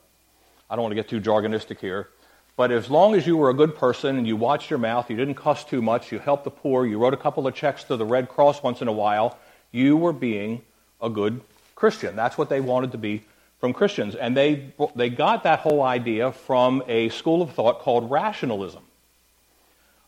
I 0.69 0.77
don't 0.77 0.83
want 0.83 0.93
to 0.93 0.97
get 0.97 1.09
too 1.09 1.23
jargonistic 1.23 1.81
here. 1.81 2.11
But 2.56 2.70
as 2.70 2.91
long 2.91 3.14
as 3.14 3.26
you 3.26 3.37
were 3.37 3.50
a 3.50 3.55
good 3.55 3.75
person 3.76 4.17
and 4.19 4.26
you 4.26 4.37
watched 4.37 4.70
your 4.70 4.79
mouth, 4.79 5.11
you 5.11 5.17
didn't 5.17 5.35
cuss 5.35 5.64
too 5.64 5.81
much, 5.81 6.12
you 6.12 6.19
helped 6.19 6.44
the 6.44 6.50
poor, 6.50 6.85
you 6.85 6.99
wrote 6.99 7.14
a 7.14 7.19
couple 7.19 7.47
of 7.47 7.55
checks 7.55 7.85
to 7.85 7.97
the 7.97 8.05
Red 8.05 8.29
Cross 8.29 8.62
once 8.62 8.82
in 8.82 8.88
a 8.88 8.93
while, 8.93 9.38
you 9.73 9.97
were 9.97 10.12
being 10.12 10.62
a 11.00 11.08
good 11.08 11.41
Christian. 11.75 12.17
That's 12.17 12.37
what 12.37 12.49
they 12.49 12.61
wanted 12.61 12.93
to 12.93 12.99
be 12.99 13.25
from 13.61 13.73
Christians. 13.73 14.14
And 14.14 14.37
they, 14.37 14.73
they 14.94 15.08
got 15.08 15.44
that 15.44 15.61
whole 15.61 15.82
idea 15.82 16.32
from 16.32 16.82
a 16.87 17.08
school 17.08 17.41
of 17.41 17.52
thought 17.52 17.81
called 17.81 18.11
rationalism 18.11 18.82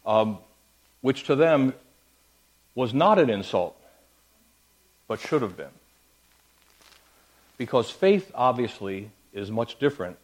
um, 0.05 0.39
which 1.01 1.25
to 1.25 1.37
them 1.37 1.75
was 2.75 2.95
not 2.95 3.19
an 3.19 3.31
insult, 3.31 3.77
but 5.07 5.21
should 5.21 5.43
have 5.43 5.57
been. 5.57 5.67
Because 7.59 7.91
faith, 7.91 8.31
obviously, 8.35 9.11
is 9.33 9.51
much 9.51 9.79
different 9.79 10.17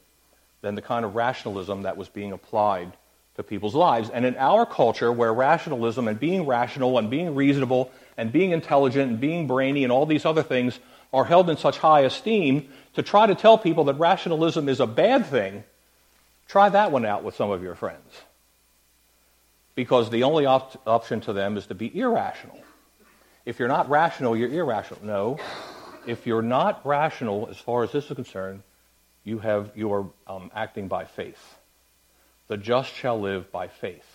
than 0.60 0.74
the 0.74 0.82
kind 0.82 1.04
of 1.04 1.14
rationalism 1.14 1.82
that 1.82 1.96
was 1.96 2.08
being 2.08 2.32
applied 2.32 2.92
to 3.36 3.42
people's 3.42 3.74
lives. 3.74 4.10
And 4.10 4.24
in 4.24 4.36
our 4.36 4.66
culture, 4.66 5.12
where 5.12 5.32
rationalism 5.32 6.08
and 6.08 6.18
being 6.18 6.46
rational 6.46 6.98
and 6.98 7.08
being 7.08 7.34
reasonable 7.34 7.90
and 8.16 8.32
being 8.32 8.50
intelligent 8.50 9.10
and 9.10 9.20
being 9.20 9.46
brainy 9.46 9.84
and 9.84 9.92
all 9.92 10.06
these 10.06 10.24
other 10.24 10.42
things 10.42 10.78
are 11.12 11.24
held 11.24 11.48
in 11.48 11.56
such 11.56 11.78
high 11.78 12.00
esteem, 12.00 12.68
to 12.94 13.02
try 13.02 13.26
to 13.26 13.34
tell 13.34 13.56
people 13.56 13.84
that 13.84 13.94
rationalism 13.94 14.68
is 14.68 14.80
a 14.80 14.86
bad 14.86 15.24
thing, 15.26 15.64
try 16.48 16.68
that 16.68 16.92
one 16.92 17.06
out 17.06 17.22
with 17.22 17.34
some 17.36 17.50
of 17.50 17.62
your 17.62 17.74
friends 17.74 18.22
because 19.78 20.10
the 20.10 20.24
only 20.24 20.44
op- 20.44 20.82
option 20.88 21.20
to 21.20 21.32
them 21.32 21.56
is 21.56 21.66
to 21.66 21.74
be 21.76 21.96
irrational. 21.96 22.58
If 23.46 23.60
you're 23.60 23.68
not 23.68 23.88
rational, 23.88 24.36
you're 24.36 24.50
irrational. 24.50 25.04
No. 25.04 25.38
If 26.04 26.26
you're 26.26 26.42
not 26.42 26.84
rational, 26.84 27.46
as 27.48 27.58
far 27.58 27.84
as 27.84 27.92
this 27.92 28.06
is 28.06 28.16
concerned, 28.16 28.64
you 29.28 29.38
have 29.40 29.70
you 29.76 29.92
are 29.92 30.06
um, 30.26 30.50
acting 30.54 30.88
by 30.88 31.04
faith. 31.04 31.56
The 32.48 32.56
just 32.56 32.92
shall 32.94 33.20
live 33.20 33.52
by 33.52 33.68
faith. 33.68 34.06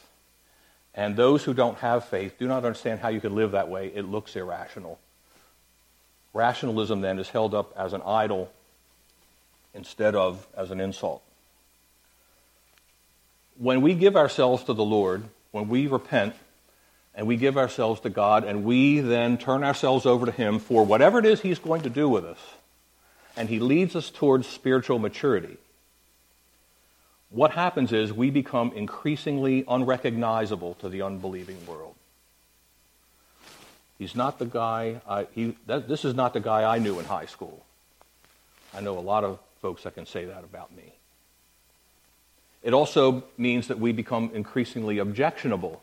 And 0.96 1.16
those 1.16 1.44
who 1.44 1.54
don't 1.54 1.78
have 1.78 2.06
faith 2.06 2.38
do 2.38 2.48
not 2.48 2.66
understand 2.66 3.00
how 3.00 3.10
you 3.10 3.22
can 3.22 3.36
live 3.36 3.52
that 3.52 3.70
way. 3.70 3.92
It 3.94 4.06
looks 4.06 4.36
irrational. 4.36 5.00
Rationalism 6.34 7.02
then 7.02 7.20
is 7.20 7.30
held 7.30 7.54
up 7.54 7.74
as 7.78 7.94
an 7.94 8.02
idol 8.06 8.52
instead 9.74 10.16
of 10.16 10.46
as 10.58 10.72
an 10.72 10.82
insult. 10.82 11.22
When 13.58 13.82
we 13.82 13.94
give 13.94 14.16
ourselves 14.16 14.64
to 14.64 14.74
the 14.74 14.84
Lord, 14.84 15.24
when 15.52 15.70
we 15.70 15.86
repent 15.88 16.36
and 17.14 17.28
we 17.28 17.38
give 17.38 17.56
ourselves 17.56 18.02
to 18.02 18.10
God 18.10 18.44
and 18.44 18.64
we 18.64 19.00
then 19.00 19.38
turn 19.38 19.64
ourselves 19.64 20.08
over 20.08 20.26
to 20.26 20.32
Him 20.32 20.58
for 20.58 20.84
whatever 20.84 21.20
it 21.20 21.26
is 21.26 21.42
He's 21.42 21.60
going 21.60 21.84
to 21.84 21.90
do 21.90 22.10
with 22.10 22.26
us, 22.26 22.40
and 23.36 23.50
He 23.50 23.60
leads 23.60 23.96
us 23.96 24.10
towards 24.10 24.48
spiritual 24.48 25.00
maturity, 25.00 25.58
what 27.30 27.52
happens 27.52 27.92
is 27.92 28.14
we 28.14 28.30
become 28.30 28.72
increasingly 28.76 29.66
unrecognizable 29.68 30.76
to 30.76 30.90
the 30.90 31.02
unbelieving 31.02 31.66
world. 31.66 31.96
He's 33.98 34.16
not 34.16 34.38
the 34.38 34.46
guy, 34.46 35.02
I, 35.08 35.28
he, 35.34 35.56
that, 35.66 35.88
this 35.88 36.06
is 36.06 36.14
not 36.14 36.34
the 36.34 36.40
guy 36.40 36.64
I 36.64 36.78
knew 36.78 37.00
in 37.00 37.06
high 37.06 37.26
school. 37.26 37.66
I 38.74 38.82
know 38.82 38.98
a 38.98 39.02
lot 39.02 39.24
of 39.24 39.40
folks 39.62 39.84
that 39.84 39.96
can 39.96 40.06
say 40.06 40.26
that 40.26 40.44
about 40.44 40.76
me. 40.76 40.94
It 42.64 42.74
also 42.74 43.24
means 43.38 43.68
that 43.68 43.80
we 43.80 43.92
become 43.92 44.32
increasingly 44.34 45.00
objectionable 45.00 45.82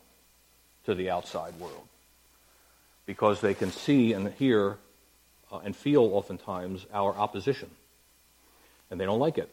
to 0.86 0.94
the 0.94 1.10
outside 1.10 1.54
world 1.58 1.86
because 3.06 3.40
they 3.40 3.54
can 3.54 3.70
see 3.70 4.12
and 4.12 4.32
hear 4.34 4.78
uh, 5.52 5.58
and 5.64 5.74
feel 5.74 6.02
oftentimes 6.02 6.86
our 6.92 7.14
opposition, 7.14 7.70
and 8.90 9.00
they 9.00 9.04
don't 9.04 9.18
like 9.18 9.38
it. 9.38 9.50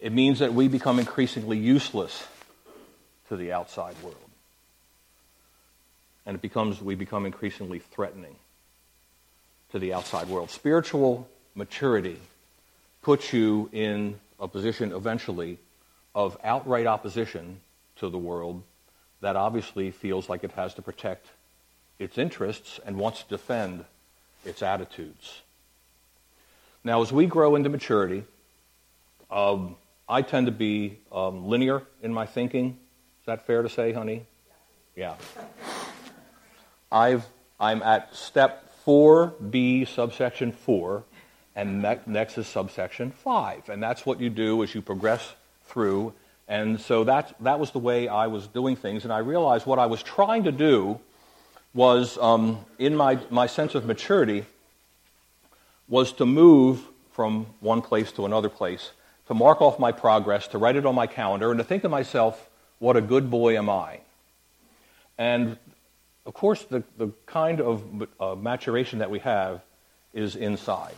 It 0.00 0.12
means 0.12 0.40
that 0.40 0.52
we 0.52 0.68
become 0.68 0.98
increasingly 0.98 1.58
useless 1.58 2.26
to 3.28 3.36
the 3.36 3.52
outside 3.52 3.94
world. 4.02 4.16
And 6.26 6.34
it 6.34 6.42
becomes, 6.42 6.80
we 6.80 6.94
become 6.94 7.26
increasingly 7.26 7.78
threatening 7.78 8.36
to 9.70 9.78
the 9.78 9.92
outside 9.94 10.28
world. 10.28 10.50
Spiritual 10.50 11.28
maturity 11.54 12.18
puts 13.02 13.32
you 13.32 13.68
in 13.72 14.18
a 14.38 14.48
position 14.48 14.92
eventually 14.92 15.58
of 16.14 16.36
outright 16.44 16.86
opposition 16.86 17.60
to 17.96 18.08
the 18.08 18.18
world 18.18 18.62
that 19.20 19.36
obviously 19.36 19.90
feels 19.90 20.28
like 20.28 20.44
it 20.44 20.52
has 20.52 20.74
to 20.74 20.82
protect 20.82 21.26
its 21.98 22.18
interests 22.18 22.80
and 22.84 22.96
wants 22.96 23.22
to 23.22 23.28
defend 23.28 23.84
its 24.44 24.62
attitudes. 24.62 25.42
Now, 26.84 27.02
as 27.02 27.12
we 27.12 27.26
grow 27.26 27.54
into 27.54 27.68
maturity, 27.68 28.24
um, 29.30 29.76
I 30.08 30.22
tend 30.22 30.46
to 30.46 30.52
be 30.52 30.98
um, 31.12 31.46
linear 31.46 31.82
in 32.02 32.12
my 32.12 32.26
thinking. 32.26 32.76
Is 33.20 33.26
that 33.26 33.46
fair 33.46 33.62
to 33.62 33.68
say, 33.68 33.92
honey? 33.92 34.26
Yeah. 34.96 35.14
I've, 36.90 37.24
I'm 37.58 37.82
at 37.82 38.14
step 38.14 38.68
4B, 38.86 39.86
subsection 39.88 40.52
4, 40.52 41.04
and 41.54 41.82
next 42.06 42.36
is 42.36 42.46
subsection 42.46 43.12
5. 43.12 43.68
And 43.68 43.82
that's 43.82 44.04
what 44.04 44.20
you 44.20 44.28
do 44.28 44.62
as 44.62 44.74
you 44.74 44.82
progress 44.82 45.34
through. 45.66 46.12
And 46.48 46.80
so 46.80 47.04
that, 47.04 47.34
that 47.40 47.60
was 47.60 47.70
the 47.70 47.78
way 47.78 48.08
I 48.08 48.26
was 48.26 48.48
doing 48.48 48.76
things. 48.76 49.04
And 49.04 49.12
I 49.12 49.18
realized 49.18 49.66
what 49.66 49.78
I 49.78 49.86
was 49.86 50.02
trying 50.02 50.44
to 50.44 50.52
do 50.52 50.98
was 51.74 52.18
um, 52.18 52.64
in 52.78 52.94
my, 52.96 53.18
my 53.30 53.46
sense 53.46 53.74
of 53.74 53.84
maturity 53.84 54.44
was 55.88 56.12
to 56.12 56.26
move 56.26 56.80
from 57.12 57.46
one 57.60 57.82
place 57.82 58.12
to 58.12 58.24
another 58.24 58.48
place, 58.48 58.92
to 59.28 59.34
mark 59.34 59.60
off 59.60 59.78
my 59.78 59.92
progress, 59.92 60.48
to 60.48 60.58
write 60.58 60.76
it 60.76 60.86
on 60.86 60.94
my 60.94 61.06
calendar, 61.06 61.50
and 61.50 61.58
to 61.58 61.64
think 61.64 61.82
to 61.82 61.88
myself, 61.88 62.48
what 62.78 62.96
a 62.96 63.00
good 63.00 63.30
boy 63.30 63.56
am 63.56 63.68
I? 63.70 64.00
And 65.18 65.56
of 66.24 66.34
course, 66.34 66.62
the, 66.64 66.82
the 66.98 67.10
kind 67.26 67.60
of 67.60 68.08
uh, 68.20 68.34
maturation 68.34 69.00
that 69.00 69.10
we 69.10 69.18
have 69.20 69.60
is 70.14 70.36
inside. 70.36 70.94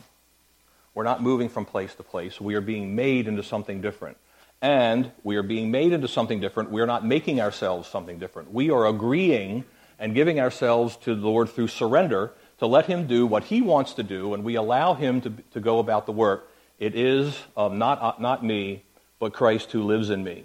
We're 0.94 1.04
not 1.04 1.22
moving 1.22 1.48
from 1.48 1.64
place 1.64 1.94
to 1.96 2.02
place. 2.02 2.40
We 2.40 2.54
are 2.54 2.60
being 2.60 2.94
made 2.94 3.26
into 3.26 3.42
something 3.42 3.80
different. 3.80 4.16
And 4.62 5.10
we 5.24 5.36
are 5.36 5.42
being 5.42 5.70
made 5.70 5.92
into 5.92 6.08
something 6.08 6.40
different. 6.40 6.70
We 6.70 6.80
are 6.80 6.86
not 6.86 7.04
making 7.04 7.40
ourselves 7.40 7.88
something 7.88 8.18
different. 8.18 8.52
We 8.52 8.70
are 8.70 8.86
agreeing 8.86 9.64
and 9.98 10.14
giving 10.14 10.40
ourselves 10.40 10.96
to 10.98 11.14
the 11.14 11.26
Lord 11.26 11.48
through 11.50 11.68
surrender 11.68 12.32
to 12.58 12.66
let 12.66 12.86
Him 12.86 13.06
do 13.06 13.26
what 13.26 13.44
He 13.44 13.60
wants 13.60 13.94
to 13.94 14.02
do, 14.02 14.34
and 14.34 14.44
we 14.44 14.54
allow 14.54 14.94
Him 14.94 15.20
to, 15.22 15.32
to 15.52 15.60
go 15.60 15.78
about 15.78 16.06
the 16.06 16.12
work. 16.12 16.50
It 16.78 16.94
is 16.94 17.38
um, 17.56 17.78
not, 17.78 18.00
uh, 18.00 18.12
not 18.18 18.44
me, 18.44 18.82
but 19.18 19.32
Christ 19.32 19.72
who 19.72 19.82
lives 19.82 20.10
in 20.10 20.24
me. 20.24 20.44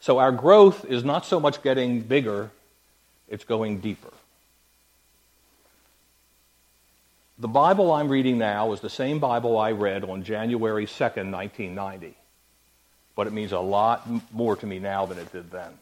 So 0.00 0.18
our 0.18 0.32
growth 0.32 0.84
is 0.84 1.04
not 1.04 1.24
so 1.24 1.38
much 1.38 1.62
getting 1.62 2.00
bigger, 2.00 2.50
it's 3.28 3.44
going 3.44 3.80
deeper. 3.80 4.12
The 7.38 7.48
Bible 7.48 7.90
I'm 7.90 8.08
reading 8.08 8.38
now 8.38 8.72
is 8.72 8.80
the 8.80 8.90
same 8.90 9.18
Bible 9.18 9.58
I 9.58 9.72
read 9.72 10.04
on 10.04 10.22
January 10.22 10.86
2nd, 10.86 11.30
1990. 11.32 12.14
But 13.16 13.26
it 13.26 13.32
means 13.32 13.52
a 13.52 13.58
lot 13.58 14.06
more 14.32 14.56
to 14.56 14.66
me 14.66 14.78
now 14.78 15.06
than 15.06 15.18
it 15.18 15.32
did 15.32 15.50
then. 15.50 15.72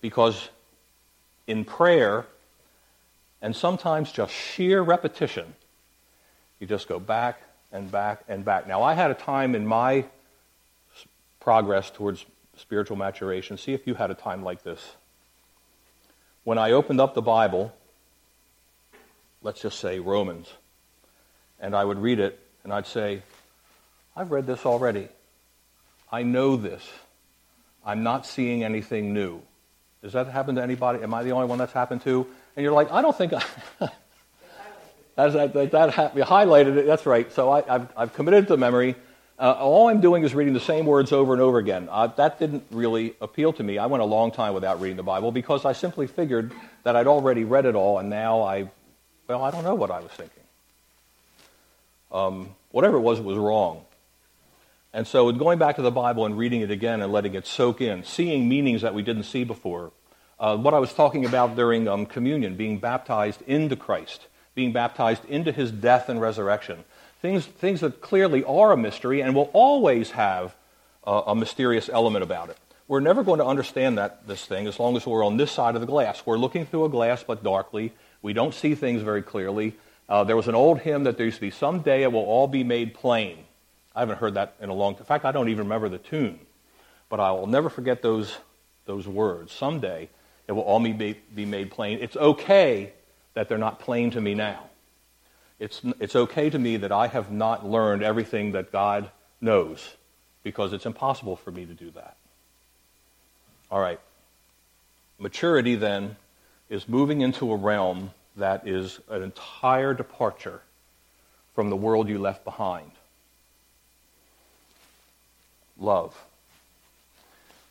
Because 0.00 0.48
in 1.50 1.64
prayer, 1.64 2.26
and 3.42 3.54
sometimes 3.56 4.12
just 4.12 4.32
sheer 4.32 4.80
repetition, 4.80 5.54
you 6.60 6.66
just 6.66 6.88
go 6.88 7.00
back 7.00 7.42
and 7.72 7.90
back 7.90 8.22
and 8.28 8.44
back. 8.44 8.66
Now, 8.68 8.82
I 8.82 8.94
had 8.94 9.10
a 9.10 9.14
time 9.14 9.54
in 9.54 9.66
my 9.66 10.04
progress 11.40 11.90
towards 11.90 12.24
spiritual 12.56 12.96
maturation. 12.96 13.58
See 13.58 13.72
if 13.72 13.86
you 13.86 13.94
had 13.94 14.10
a 14.10 14.14
time 14.14 14.44
like 14.44 14.62
this. 14.62 14.94
When 16.44 16.58
I 16.58 16.72
opened 16.72 17.00
up 17.00 17.14
the 17.14 17.22
Bible, 17.22 17.74
let's 19.42 19.60
just 19.60 19.80
say 19.80 19.98
Romans, 19.98 20.48
and 21.58 21.74
I 21.74 21.84
would 21.84 21.98
read 21.98 22.20
it, 22.20 22.38
and 22.62 22.72
I'd 22.72 22.86
say, 22.86 23.22
I've 24.16 24.30
read 24.30 24.46
this 24.46 24.64
already. 24.66 25.08
I 26.12 26.22
know 26.22 26.56
this. 26.56 26.86
I'm 27.84 28.02
not 28.02 28.26
seeing 28.26 28.62
anything 28.62 29.14
new. 29.14 29.40
Does 30.02 30.12
that 30.14 30.28
happen 30.28 30.54
to 30.54 30.62
anybody? 30.62 31.02
Am 31.02 31.12
I 31.12 31.22
the 31.22 31.32
only 31.32 31.46
one 31.46 31.58
that's 31.58 31.72
happened 31.72 32.02
to? 32.02 32.26
And 32.56 32.64
you're 32.64 32.72
like, 32.72 32.90
I 32.90 33.02
don't 33.02 33.16
think 33.16 33.32
I. 33.32 33.42
As 35.16 35.34
that, 35.34 35.52
that, 35.52 35.70
that 35.72 35.92
highlighted 35.92 36.78
it, 36.78 36.86
that's 36.86 37.04
right. 37.04 37.30
So 37.32 37.50
I, 37.50 37.62
have 37.62 37.92
I've 37.94 38.14
committed 38.14 38.48
to 38.48 38.56
memory. 38.56 38.94
Uh, 39.38 39.52
all 39.52 39.88
I'm 39.88 40.00
doing 40.00 40.22
is 40.22 40.34
reading 40.34 40.54
the 40.54 40.60
same 40.60 40.86
words 40.86 41.12
over 41.12 41.32
and 41.34 41.42
over 41.42 41.58
again. 41.58 41.88
Uh, 41.90 42.06
that 42.08 42.38
didn't 42.38 42.64
really 42.70 43.14
appeal 43.20 43.52
to 43.54 43.62
me. 43.62 43.76
I 43.76 43.86
went 43.86 44.02
a 44.02 44.06
long 44.06 44.30
time 44.30 44.54
without 44.54 44.80
reading 44.80 44.96
the 44.96 45.02
Bible 45.02 45.32
because 45.32 45.64
I 45.64 45.72
simply 45.72 46.06
figured 46.06 46.52
that 46.84 46.96
I'd 46.96 47.06
already 47.06 47.44
read 47.44 47.66
it 47.66 47.74
all, 47.74 47.98
and 47.98 48.08
now 48.08 48.42
I, 48.42 48.70
well, 49.28 49.42
I 49.42 49.50
don't 49.50 49.64
know 49.64 49.74
what 49.74 49.90
I 49.90 50.00
was 50.00 50.10
thinking. 50.12 50.42
Um, 52.12 52.50
whatever 52.70 52.96
it 52.96 53.00
was, 53.00 53.18
it 53.18 53.24
was 53.24 53.38
wrong. 53.38 53.84
And 54.92 55.06
so, 55.06 55.30
going 55.30 55.58
back 55.58 55.76
to 55.76 55.82
the 55.82 55.90
Bible 55.90 56.26
and 56.26 56.36
reading 56.36 56.62
it 56.62 56.70
again 56.70 57.00
and 57.00 57.12
letting 57.12 57.34
it 57.34 57.46
soak 57.46 57.80
in, 57.80 58.02
seeing 58.02 58.48
meanings 58.48 58.82
that 58.82 58.92
we 58.92 59.02
didn't 59.02 59.22
see 59.22 59.44
before, 59.44 59.92
uh, 60.40 60.56
what 60.56 60.74
I 60.74 60.80
was 60.80 60.92
talking 60.92 61.24
about 61.24 61.54
during 61.54 61.86
um, 61.86 62.06
communion, 62.06 62.56
being 62.56 62.78
baptized 62.78 63.42
into 63.42 63.76
Christ, 63.76 64.26
being 64.54 64.72
baptized 64.72 65.24
into 65.26 65.52
his 65.52 65.70
death 65.70 66.08
and 66.08 66.20
resurrection, 66.20 66.84
things, 67.22 67.46
things 67.46 67.82
that 67.82 68.00
clearly 68.00 68.42
are 68.44 68.72
a 68.72 68.76
mystery 68.76 69.20
and 69.20 69.34
will 69.34 69.50
always 69.52 70.12
have 70.12 70.56
uh, 71.06 71.22
a 71.26 71.36
mysterious 71.36 71.88
element 71.88 72.24
about 72.24 72.48
it. 72.48 72.56
We're 72.88 72.98
never 72.98 73.22
going 73.22 73.38
to 73.38 73.46
understand 73.46 73.98
that, 73.98 74.26
this 74.26 74.44
thing 74.44 74.66
as 74.66 74.80
long 74.80 74.96
as 74.96 75.06
we're 75.06 75.24
on 75.24 75.36
this 75.36 75.52
side 75.52 75.76
of 75.76 75.80
the 75.80 75.86
glass. 75.86 76.26
We're 76.26 76.38
looking 76.38 76.66
through 76.66 76.86
a 76.86 76.88
glass, 76.88 77.22
but 77.22 77.44
darkly. 77.44 77.92
We 78.22 78.32
don't 78.32 78.54
see 78.54 78.74
things 78.74 79.02
very 79.02 79.22
clearly. 79.22 79.76
Uh, 80.08 80.24
there 80.24 80.36
was 80.36 80.48
an 80.48 80.56
old 80.56 80.80
hymn 80.80 81.04
that 81.04 81.16
there 81.16 81.26
used 81.26 81.36
to 81.36 81.42
be, 81.42 81.52
Someday 81.52 82.02
it 82.02 82.10
will 82.10 82.24
all 82.24 82.48
be 82.48 82.64
made 82.64 82.94
plain. 82.94 83.44
I 83.94 84.00
haven't 84.00 84.18
heard 84.18 84.34
that 84.34 84.54
in 84.60 84.68
a 84.68 84.74
long 84.74 84.94
time. 84.94 85.00
In 85.00 85.06
fact, 85.06 85.24
I 85.24 85.32
don't 85.32 85.48
even 85.48 85.64
remember 85.64 85.88
the 85.88 85.98
tune. 85.98 86.38
But 87.08 87.20
I 87.20 87.32
will 87.32 87.46
never 87.46 87.68
forget 87.68 88.02
those, 88.02 88.36
those 88.86 89.06
words. 89.06 89.52
Someday 89.52 90.08
it 90.46 90.52
will 90.52 90.62
all 90.62 90.80
be, 90.80 91.16
be 91.34 91.44
made 91.44 91.70
plain. 91.70 91.98
It's 92.00 92.16
okay 92.16 92.92
that 93.34 93.48
they're 93.48 93.58
not 93.58 93.80
plain 93.80 94.10
to 94.12 94.20
me 94.20 94.34
now. 94.34 94.64
It's, 95.58 95.82
it's 95.98 96.16
okay 96.16 96.48
to 96.50 96.58
me 96.58 96.78
that 96.78 96.92
I 96.92 97.08
have 97.08 97.30
not 97.30 97.66
learned 97.66 98.02
everything 98.02 98.52
that 98.52 98.72
God 98.72 99.10
knows 99.40 99.96
because 100.42 100.72
it's 100.72 100.86
impossible 100.86 101.36
for 101.36 101.50
me 101.50 101.66
to 101.66 101.74
do 101.74 101.90
that. 101.90 102.16
All 103.70 103.80
right. 103.80 104.00
Maturity, 105.18 105.74
then, 105.74 106.16
is 106.70 106.88
moving 106.88 107.20
into 107.20 107.52
a 107.52 107.56
realm 107.56 108.10
that 108.36 108.66
is 108.66 109.00
an 109.08 109.22
entire 109.22 109.92
departure 109.92 110.62
from 111.54 111.68
the 111.68 111.76
world 111.76 112.08
you 112.08 112.18
left 112.18 112.44
behind 112.44 112.90
love. 115.80 116.14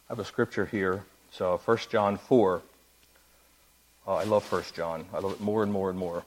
I 0.09 0.13
have 0.13 0.19
a 0.19 0.25
scripture 0.25 0.65
here. 0.65 1.03
So 1.31 1.61
1 1.63 1.77
John 1.89 2.17
4. 2.17 2.61
Oh, 4.07 4.13
I 4.13 4.23
love 4.23 4.51
1 4.51 4.63
John. 4.75 5.05
I 5.13 5.19
love 5.19 5.33
it 5.33 5.41
more 5.41 5.63
and 5.63 5.71
more 5.71 5.89
and 5.89 5.97
more. 5.99 6.23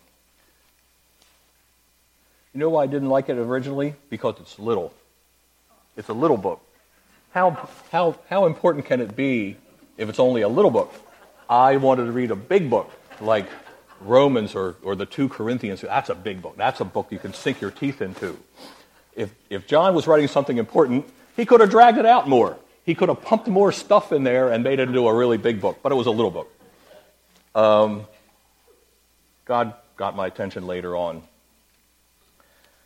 You 2.54 2.60
know 2.60 2.70
why 2.70 2.84
I 2.84 2.86
didn't 2.86 3.08
like 3.08 3.28
it 3.28 3.36
originally? 3.36 3.94
Because 4.08 4.36
it's 4.40 4.58
little. 4.58 4.92
It's 5.96 6.08
a 6.08 6.14
little 6.14 6.36
book. 6.36 6.60
How, 7.32 7.68
how, 7.90 8.18
how 8.28 8.46
important 8.46 8.84
can 8.84 9.00
it 9.00 9.16
be 9.16 9.56
if 9.96 10.08
it's 10.08 10.20
only 10.20 10.42
a 10.42 10.48
little 10.48 10.70
book? 10.70 10.92
I 11.48 11.76
wanted 11.76 12.04
to 12.06 12.12
read 12.12 12.30
a 12.30 12.36
big 12.36 12.70
book 12.70 12.90
like 13.20 13.46
Romans 14.00 14.54
or, 14.54 14.76
or 14.82 14.94
the 14.94 15.06
two 15.06 15.28
Corinthians. 15.28 15.80
That's 15.80 16.10
a 16.10 16.14
big 16.14 16.42
book. 16.42 16.56
That's 16.56 16.80
a 16.80 16.84
book 16.84 17.08
you 17.10 17.18
can 17.18 17.32
sink 17.32 17.60
your 17.60 17.70
teeth 17.70 18.02
into. 18.02 18.38
If, 19.16 19.34
if 19.50 19.66
John 19.66 19.94
was 19.94 20.06
writing 20.06 20.28
something 20.28 20.58
important, 20.58 21.06
he 21.36 21.46
could 21.46 21.60
have 21.60 21.70
dragged 21.70 21.98
it 21.98 22.06
out 22.06 22.28
more. 22.28 22.56
He 22.84 22.94
could 22.94 23.08
have 23.08 23.22
pumped 23.22 23.46
more 23.46 23.72
stuff 23.72 24.12
in 24.12 24.24
there 24.24 24.50
and 24.50 24.64
made 24.64 24.80
it 24.80 24.88
into 24.88 25.06
a 25.06 25.14
really 25.14 25.38
big 25.38 25.60
book, 25.60 25.78
but 25.82 25.92
it 25.92 25.94
was 25.94 26.06
a 26.06 26.10
little 26.10 26.30
book. 26.30 26.52
Um, 27.54 28.06
God 29.44 29.74
got 29.96 30.16
my 30.16 30.26
attention 30.26 30.66
later 30.66 30.96
on. 30.96 31.22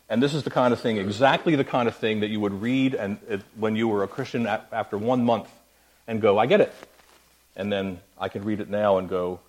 And 0.09 0.23
this 0.23 0.33
is 0.33 0.43
the 0.43 0.49
kind 0.49 0.71
of 0.71 0.79
thing, 0.79 0.97
exactly 0.97 1.55
the 1.55 1.65
kind 1.65 1.87
of 1.87 1.95
thing 1.95 2.21
that 2.21 2.29
you 2.29 2.39
would 2.39 2.61
read 2.61 2.93
and 2.93 3.17
it, 3.27 3.41
when 3.55 3.75
you 3.75 3.87
were 3.87 4.03
a 4.03 4.07
Christian 4.07 4.47
after 4.47 4.97
one 4.97 5.25
month 5.25 5.49
and 6.07 6.21
go, 6.21 6.37
I 6.37 6.45
get 6.45 6.61
it. 6.61 6.73
And 7.55 7.71
then 7.71 7.99
I 8.17 8.29
can 8.29 8.45
read 8.45 8.61
it 8.61 8.69
now 8.69 8.99
and 8.99 9.09
go, 9.09 9.39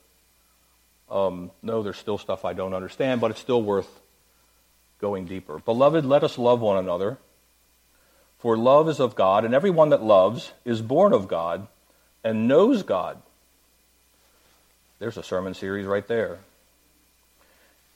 um, 1.10 1.50
no, 1.62 1.82
there's 1.82 1.96
still 1.96 2.18
stuff 2.18 2.44
I 2.44 2.54
don't 2.54 2.74
understand, 2.74 3.20
but 3.20 3.30
it's 3.30 3.40
still 3.40 3.62
worth 3.62 3.88
going 5.00 5.26
deeper. 5.26 5.58
Beloved, 5.58 6.04
let 6.04 6.24
us 6.24 6.38
love 6.38 6.60
one 6.60 6.78
another 6.78 7.18
for 8.38 8.56
love 8.56 8.88
is 8.88 9.00
of 9.00 9.14
God, 9.14 9.44
and 9.44 9.54
everyone 9.54 9.90
that 9.90 10.02
loves 10.02 10.52
is 10.64 10.80
born 10.80 11.12
of 11.12 11.28
God 11.28 11.66
and 12.22 12.48
knows 12.48 12.82
God. 12.82 13.20
There's 14.98 15.16
a 15.16 15.22
sermon 15.22 15.54
series 15.54 15.86
right 15.86 16.06
there. 16.06 16.38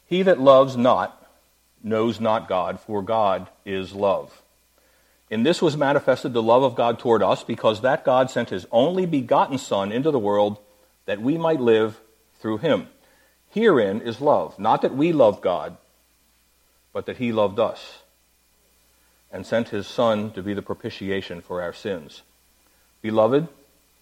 He 0.08 0.22
that 0.22 0.40
loves 0.40 0.76
not 0.76 1.18
knows 1.82 2.20
not 2.20 2.48
God, 2.48 2.78
for 2.78 3.02
God 3.02 3.48
is 3.64 3.92
love. 3.92 4.40
In 5.30 5.42
this 5.42 5.62
was 5.62 5.76
manifested 5.76 6.32
the 6.32 6.42
love 6.42 6.62
of 6.62 6.74
God 6.76 6.98
toward 6.98 7.22
us, 7.22 7.42
because 7.42 7.80
that 7.80 8.04
God 8.04 8.30
sent 8.30 8.50
his 8.50 8.66
only 8.70 9.06
begotten 9.06 9.58
Son 9.58 9.90
into 9.90 10.10
the 10.10 10.18
world 10.18 10.58
that 11.06 11.20
we 11.20 11.38
might 11.38 11.60
live 11.60 11.98
through 12.38 12.58
him. 12.58 12.88
Herein 13.50 14.00
is 14.00 14.20
love, 14.20 14.58
not 14.58 14.82
that 14.82 14.94
we 14.94 15.12
love 15.12 15.40
God, 15.40 15.76
but 16.92 17.06
that 17.06 17.16
he 17.16 17.32
loved 17.32 17.58
us 17.58 18.01
and 19.32 19.46
sent 19.46 19.70
his 19.70 19.86
Son 19.86 20.30
to 20.32 20.42
be 20.42 20.54
the 20.54 20.62
propitiation 20.62 21.40
for 21.40 21.62
our 21.62 21.72
sins. 21.72 22.22
Beloved, 23.00 23.48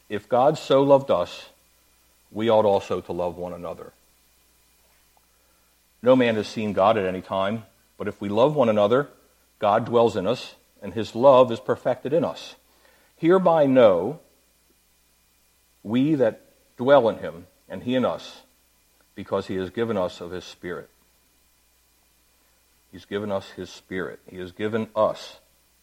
if 0.08 0.28
God 0.28 0.58
so 0.58 0.82
loved 0.82 1.10
us, 1.10 1.48
we 2.32 2.50
ought 2.50 2.64
also 2.64 3.00
to 3.00 3.12
love 3.12 3.36
one 3.36 3.52
another. 3.52 3.92
No 6.02 6.16
man 6.16 6.34
has 6.34 6.48
seen 6.48 6.72
God 6.72 6.98
at 6.98 7.06
any 7.06 7.22
time, 7.22 7.64
but 7.96 8.08
if 8.08 8.20
we 8.20 8.28
love 8.28 8.56
one 8.56 8.68
another, 8.68 9.08
God 9.58 9.84
dwells 9.84 10.16
in 10.16 10.26
us, 10.26 10.54
and 10.82 10.94
his 10.94 11.14
love 11.14 11.52
is 11.52 11.60
perfected 11.60 12.12
in 12.12 12.24
us. 12.24 12.56
Hereby 13.16 13.66
know 13.66 14.18
we 15.82 16.14
that 16.14 16.40
dwell 16.76 17.08
in 17.08 17.18
him, 17.18 17.46
and 17.68 17.82
he 17.82 17.94
in 17.94 18.04
us, 18.04 18.40
because 19.14 19.46
he 19.46 19.56
has 19.56 19.70
given 19.70 19.96
us 19.96 20.20
of 20.20 20.30
his 20.30 20.44
Spirit. 20.44 20.88
He's 22.92 23.04
given 23.04 23.30
us 23.30 23.50
His 23.50 23.70
Spirit. 23.70 24.20
He 24.26 24.38
has 24.38 24.52
given 24.52 24.88
us 24.94 25.36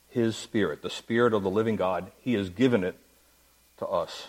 His 0.10 0.36
Spirit, 0.36 0.82
the 0.82 0.90
Spirit 0.90 1.34
of 1.34 1.44
the 1.44 1.50
living 1.50 1.76
God. 1.76 2.12
He 2.20 2.34
has 2.34 2.50
given 2.50 2.84
it 2.84 2.98
to 3.78 3.88
us. 3.88 4.28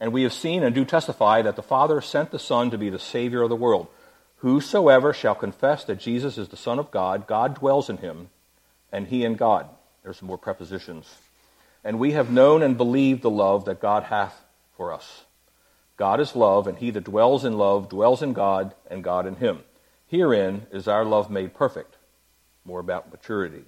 And 0.00 0.12
we 0.12 0.24
have 0.24 0.32
seen 0.32 0.64
and 0.64 0.74
do 0.74 0.84
testify 0.84 1.42
that 1.42 1.54
the 1.54 1.62
Father 1.62 2.00
sent 2.00 2.32
the 2.32 2.38
Son 2.38 2.70
to 2.70 2.78
be 2.78 2.90
the 2.90 2.98
Savior 2.98 3.42
of 3.42 3.48
the 3.48 3.56
world. 3.56 3.86
Whosoever 4.38 5.12
shall 5.12 5.36
confess 5.36 5.84
that 5.84 6.00
Jesus 6.00 6.36
is 6.36 6.48
the 6.48 6.56
Son 6.56 6.80
of 6.80 6.90
God, 6.90 7.28
God 7.28 7.54
dwells 7.54 7.88
in 7.88 7.98
him, 7.98 8.28
and 8.90 9.06
he 9.06 9.24
in 9.24 9.36
God. 9.36 9.68
There's 10.02 10.16
some 10.16 10.26
more 10.26 10.38
prepositions. 10.38 11.06
And 11.84 12.00
we 12.00 12.10
have 12.12 12.32
known 12.32 12.64
and 12.64 12.76
believed 12.76 13.22
the 13.22 13.30
love 13.30 13.66
that 13.66 13.80
God 13.80 14.02
hath 14.02 14.34
for 14.76 14.92
us. 14.92 15.22
God 15.96 16.18
is 16.18 16.34
love, 16.34 16.66
and 16.66 16.78
he 16.78 16.90
that 16.90 17.04
dwells 17.04 17.44
in 17.44 17.56
love 17.56 17.88
dwells 17.88 18.22
in 18.22 18.32
God, 18.32 18.74
and 18.90 19.04
God 19.04 19.26
in 19.28 19.36
him. 19.36 19.60
Herein 20.12 20.66
is 20.70 20.86
our 20.86 21.06
love 21.06 21.30
made 21.30 21.54
perfect. 21.54 21.96
More 22.66 22.80
about 22.80 23.10
maturity. 23.10 23.64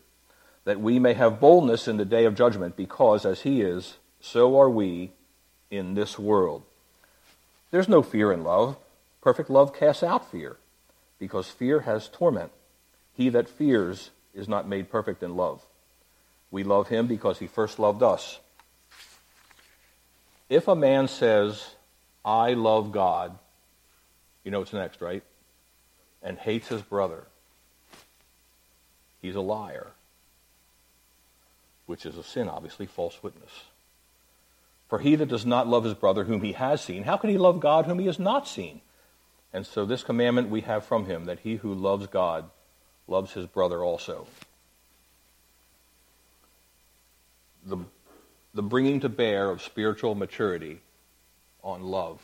That 0.67 0.79
we 0.79 0.99
may 0.99 1.15
have 1.15 1.41
boldness 1.41 1.89
in 1.89 1.97
the 1.97 2.05
day 2.05 2.27
of 2.27 2.35
judgment, 2.35 2.77
because 2.77 3.25
as 3.25 3.41
he 3.41 3.63
is, 3.63 3.97
so 4.21 4.61
are 4.61 4.69
we 4.69 5.13
in 5.71 5.95
this 5.95 6.19
world. 6.19 6.63
There's 7.71 7.89
no 7.89 8.03
fear 8.03 8.31
in 8.31 8.45
love. 8.45 8.77
Perfect 9.23 9.49
love 9.49 9.75
casts 9.75 10.03
out 10.03 10.31
fear, 10.31 10.59
because 11.19 11.49
fear 11.49 11.81
has 11.81 12.09
torment. 12.09 12.53
He 13.15 13.31
that 13.31 13.49
fears 13.49 14.11
is 14.35 14.47
not 14.47 14.69
made 14.69 14.91
perfect 14.91 15.23
in 15.23 15.37
love. 15.37 15.65
We 16.51 16.63
love 16.63 16.89
him 16.89 17.07
because 17.07 17.39
he 17.39 17.47
first 17.47 17.79
loved 17.79 18.03
us. 18.03 18.39
If 20.51 20.69
a 20.69 20.77
man 20.77 21.09
says, 21.09 21.71
I 22.23 22.53
love 22.53 22.93
God, 22.93 23.39
you 24.45 24.51
know 24.51 24.59
what's 24.59 24.75
next, 24.75 25.01
right? 25.01 25.23
And 26.25 26.39
hates 26.39 26.69
his 26.69 26.83
brother, 26.83 27.25
he's 29.21 29.37
a 29.37 29.41
liar, 29.41 29.89
which 31.87 32.07
is 32.07 32.17
a 32.17 32.25
sin, 32.25 32.49
obviously, 32.49 32.87
false 32.87 33.23
witness. 33.23 33.51
For 34.89 34.99
he 34.99 35.17
that 35.17 35.29
does 35.29 35.45
not 35.45 35.69
love 35.69 35.85
his 35.85 35.95
brother 35.95 36.25
whom 36.25 36.43
he 36.43 36.53
has 36.53 36.83
seen, 36.83 37.05
how 37.05 37.19
can 37.19 37.31
he 37.31 37.39
love 37.39 37.61
God 37.61 37.85
whom 37.85 37.99
he 37.99 38.07
has 38.07 38.19
not 38.19 38.49
seen? 38.49 38.81
And 39.53 39.67
so 39.67 39.85
this 39.85 40.03
commandment 40.03 40.49
we 40.49 40.63
have 40.63 40.85
from 40.85 41.07
him, 41.07 41.27
that 41.27 41.41
he 41.41 41.57
who 41.57 41.75
loves 41.75 42.07
God 42.07 42.49
loves 43.07 43.33
his 43.33 43.47
brother 43.47 43.85
also. 43.85 44.27
the, 47.67 47.79
the 48.53 48.63
bringing 48.63 49.01
to 49.01 49.09
bear 49.09 49.51
of 49.51 49.63
spiritual 49.63 50.15
maturity 50.15 50.81
on 51.63 51.83
love. 51.83 52.21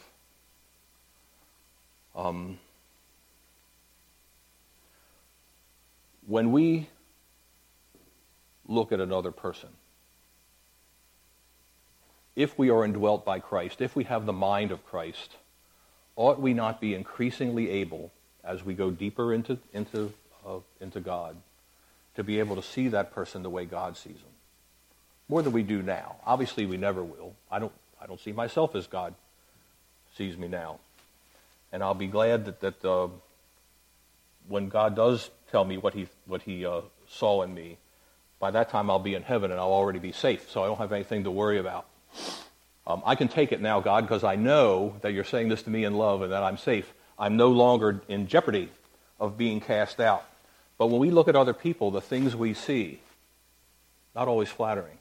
Um, 2.14 2.59
when 6.30 6.52
we 6.52 6.88
look 8.66 8.92
at 8.92 9.00
another 9.00 9.32
person, 9.32 9.68
if 12.37 12.56
we 12.56 12.70
are 12.70 12.84
indwelt 12.84 13.25
by 13.25 13.40
Christ, 13.40 13.80
if 13.80 13.96
we 13.96 14.04
have 14.04 14.25
the 14.25 14.32
mind 14.32 14.70
of 14.70 14.87
Christ, 14.87 15.32
ought 16.14 16.40
we 16.40 16.54
not 16.54 16.80
be 16.80 16.94
increasingly 16.94 17.68
able, 17.70 18.12
as 18.44 18.64
we 18.64 18.75
go 18.75 18.90
deeper 18.90 19.34
into, 19.34 19.58
into, 19.72 20.12
uh, 20.46 20.60
into 20.80 21.00
God, 21.00 21.37
to 22.14 22.22
be 22.22 22.38
able 22.38 22.54
to 22.54 22.62
see 22.62 22.87
that 22.88 23.12
person 23.12 23.42
the 23.42 23.50
way 23.50 23.64
God 23.64 23.96
sees 23.96 24.14
them? 24.14 24.30
more 25.30 25.42
than 25.42 25.52
we 25.52 25.62
do 25.62 25.80
now. 25.80 26.16
Obviously, 26.26 26.66
we 26.66 26.76
never 26.76 27.04
will. 27.04 27.34
I 27.50 27.60
don't, 27.60 27.72
I 28.02 28.06
don't 28.06 28.20
see 28.20 28.32
myself 28.32 28.75
as 28.75 28.88
God 28.88 29.14
sees 30.16 30.37
me 30.37 30.49
now. 30.49 30.80
And 31.72 31.84
I'll 31.84 31.94
be 31.94 32.08
glad 32.08 32.46
that, 32.46 32.60
that 32.60 32.84
uh, 32.84 33.08
when 34.50 34.69
God 34.69 34.97
does 34.97 35.30
tell 35.50 35.64
me 35.64 35.78
what 35.78 35.95
he, 35.95 36.09
what 36.26 36.42
he 36.42 36.66
uh, 36.66 36.83
saw 37.09 37.42
in 37.42 37.54
me, 37.54 37.78
by 38.40 38.50
that 38.50 38.71
time 38.71 38.90
I'll 38.90 38.99
be 38.99 39.14
in 39.14 39.23
heaven 39.23 39.50
and 39.52 39.61
I'll 39.61 39.73
already 39.73 40.00
be 40.00 40.12
safe, 40.12 40.50
so 40.50 40.62
I 40.62 40.66
don't 40.66 40.78
have 40.78 40.92
anything 40.92 41.25
to 41.25 41.30
worry 41.30 41.59
about. 41.59 41.87
Um, 42.87 43.02
I 43.07 43.14
can 43.14 43.28
take 43.28 43.52
it 43.52 43.61
now, 43.61 43.80
God, 43.80 44.02
because 44.02 44.25
I 44.25 44.35
know 44.35 44.97
that 45.02 45.12
you're 45.12 45.25
saying 45.25 45.49
this 45.49 45.62
to 45.62 45.71
me 45.71 45.85
in 45.85 45.95
love 45.95 46.23
and 46.23 46.33
that 46.33 46.42
I'm 46.42 46.59
safe. 46.59 46.92
I'm 47.19 47.37
no 47.37 47.50
longer 47.50 48.02
in 48.09 48.26
jeopardy 48.26 48.71
of 49.21 49.38
being 49.38 49.61
cast 49.61 50.00
out. 50.00 50.25
But 50.78 50.88
when 50.88 51.00
we 51.00 51.11
look 51.11 51.28
at 51.28 51.37
other 51.37 51.52
people, 51.52 51.92
the 51.92 52.01
things 52.01 52.35
we 52.35 52.55
see, 52.55 53.01
not 54.16 54.27
always 54.27 54.48
flattering. 54.48 54.98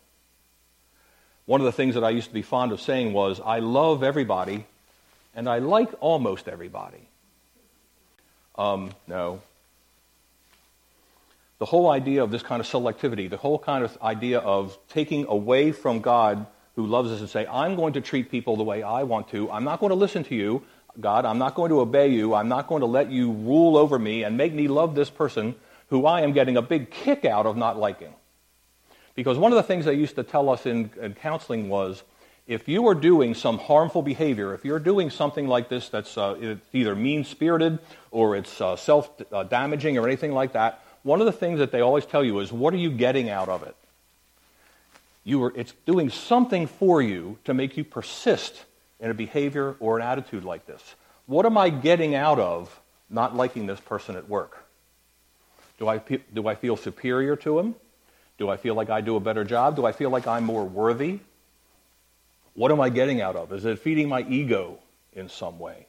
One 1.45 1.61
of 1.61 1.65
the 1.65 1.71
things 1.71 1.95
that 1.95 2.03
I 2.03 2.11
used 2.11 2.27
to 2.27 2.33
be 2.33 2.43
fond 2.43 2.71
of 2.71 2.81
saying 2.81 3.13
was, 3.13 3.41
I 3.43 3.59
love 3.59 4.03
everybody 4.03 4.65
and 5.33 5.49
I 5.49 5.57
like 5.57 5.89
almost 5.99 6.47
everybody. 6.47 7.08
Um, 8.59 8.91
no. 9.07 9.41
The 11.59 11.65
whole 11.65 11.89
idea 11.89 12.23
of 12.23 12.29
this 12.29 12.43
kind 12.43 12.59
of 12.59 12.67
selectivity, 12.67 13.29
the 13.29 13.37
whole 13.37 13.57
kind 13.57 13.85
of 13.85 13.97
idea 14.01 14.39
of 14.39 14.77
taking 14.89 15.25
away 15.27 15.71
from 15.71 16.01
God 16.01 16.45
who 16.75 16.85
loves 16.85 17.09
us 17.09 17.21
and 17.21 17.29
say, 17.29 17.47
I'm 17.47 17.75
going 17.75 17.93
to 17.93 18.01
treat 18.01 18.29
people 18.29 18.57
the 18.57 18.63
way 18.63 18.83
I 18.83 19.03
want 19.03 19.29
to. 19.29 19.49
I'm 19.49 19.63
not 19.63 19.79
going 19.79 19.91
to 19.91 19.95
listen 19.95 20.25
to 20.25 20.35
you, 20.35 20.63
God. 20.99 21.25
I'm 21.25 21.37
not 21.37 21.55
going 21.55 21.69
to 21.69 21.79
obey 21.79 22.09
you. 22.09 22.33
I'm 22.33 22.49
not 22.49 22.67
going 22.67 22.81
to 22.81 22.85
let 22.85 23.09
you 23.09 23.31
rule 23.31 23.77
over 23.77 23.97
me 23.97 24.23
and 24.23 24.35
make 24.35 24.53
me 24.53 24.67
love 24.67 24.93
this 24.93 25.09
person 25.09 25.55
who 25.89 26.05
I 26.05 26.21
am 26.21 26.33
getting 26.33 26.57
a 26.57 26.61
big 26.61 26.91
kick 26.91 27.23
out 27.23 27.45
of 27.45 27.55
not 27.55 27.77
liking. 27.77 28.13
Because 29.15 29.37
one 29.37 29.51
of 29.53 29.55
the 29.55 29.63
things 29.63 29.85
they 29.85 29.93
used 29.93 30.15
to 30.15 30.23
tell 30.23 30.49
us 30.49 30.65
in, 30.65 30.91
in 31.01 31.13
counseling 31.13 31.69
was 31.69 32.03
if 32.49 32.67
you 32.67 32.87
are 32.87 32.95
doing 32.95 33.35
some 33.35 33.59
harmful 33.59 34.01
behavior, 34.01 34.55
if 34.55 34.65
you're 34.65 34.79
doing 34.79 35.11
something 35.11 35.47
like 35.47 35.69
this 35.69 35.87
that's 35.87 36.17
uh, 36.17 36.57
either 36.73 36.95
mean 36.95 37.23
spirited 37.23 37.77
or 38.09 38.35
it's 38.35 38.59
uh, 38.59 38.75
self 38.75 39.07
damaging 39.49 39.99
or 39.99 40.07
anything 40.07 40.31
like 40.33 40.53
that, 40.53 40.83
one 41.03 41.19
of 41.19 41.27
the 41.27 41.31
things 41.31 41.59
that 41.59 41.71
they 41.71 41.81
always 41.81 42.07
tell 42.07 42.23
you 42.23 42.39
is 42.39 42.51
what 42.51 42.73
are 42.73 42.77
you 42.77 42.89
getting 42.89 43.29
out 43.29 43.49
of 43.49 43.61
it? 43.61 43.75
You 45.23 45.43
are, 45.43 45.53
it's 45.55 45.73
doing 45.85 46.09
something 46.09 46.65
for 46.65 47.03
you 47.03 47.37
to 47.45 47.53
make 47.53 47.77
you 47.77 47.83
persist 47.83 48.65
in 48.99 49.11
a 49.11 49.13
behavior 49.13 49.75
or 49.79 49.99
an 49.99 50.03
attitude 50.03 50.43
like 50.43 50.65
this. 50.65 50.95
What 51.27 51.45
am 51.45 51.55
I 51.55 51.69
getting 51.69 52.15
out 52.15 52.39
of 52.39 52.81
not 53.11 53.35
liking 53.35 53.67
this 53.67 53.79
person 53.79 54.15
at 54.15 54.27
work? 54.27 54.65
Do 55.77 55.87
I, 55.87 55.99
do 56.33 56.47
I 56.47 56.55
feel 56.55 56.77
superior 56.77 57.35
to 57.35 57.59
him? 57.59 57.75
Do 58.39 58.49
I 58.49 58.57
feel 58.57 58.73
like 58.73 58.89
I 58.89 59.01
do 59.01 59.17
a 59.17 59.19
better 59.19 59.43
job? 59.43 59.75
Do 59.75 59.85
I 59.85 59.91
feel 59.91 60.09
like 60.09 60.25
I'm 60.25 60.45
more 60.45 60.65
worthy? 60.65 61.19
What 62.59 62.73
am 62.73 62.81
I 62.81 62.89
getting 62.89 63.21
out 63.21 63.37
of? 63.37 63.53
Is 63.53 63.63
it 63.63 63.79
feeding 63.79 64.09
my 64.09 64.19
ego 64.23 64.79
in 65.13 65.29
some 65.29 65.59
way? 65.59 65.85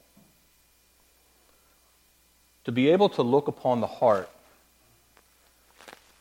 To 2.63 2.71
be 2.71 2.91
able 2.91 3.09
to 3.09 3.23
look 3.23 3.49
upon 3.49 3.81
the 3.81 3.87
heart 3.87 4.29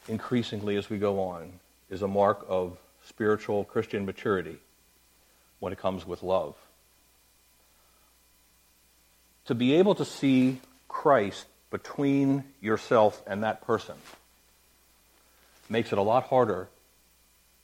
increasingly 0.09 0.75
as 0.75 0.91
we 0.91 0.99
go 0.99 1.21
on 1.21 1.53
is 1.89 2.03
a 2.03 2.09
mark 2.09 2.45
of 2.49 2.77
spiritual 3.07 3.63
Christian 3.63 4.05
maturity 4.05 4.59
when 5.61 5.73
it 5.73 5.79
comes 5.79 6.05
with 6.05 6.21
love. 6.21 6.57
To 9.45 9.55
be 9.55 9.75
able 9.75 9.95
to 9.95 10.05
see 10.05 10.61
Christ 10.89 11.47
between 11.71 12.43
yourself 12.61 13.23
and 13.25 13.45
that 13.45 13.65
person 13.65 13.95
makes 15.69 15.93
it 15.93 15.99
a 15.99 16.03
lot 16.03 16.25
harder 16.25 16.67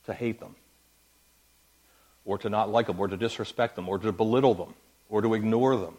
to 0.04 0.14
hate 0.14 0.38
them, 0.38 0.54
or 2.26 2.36
to 2.38 2.50
not 2.50 2.70
like 2.70 2.88
them, 2.88 3.00
or 3.00 3.08
to 3.08 3.16
disrespect 3.16 3.76
them, 3.76 3.88
or 3.88 3.98
to 3.98 4.12
belittle 4.12 4.54
them, 4.54 4.74
or 5.08 5.22
to 5.22 5.32
ignore 5.32 5.76
them. 5.76 5.94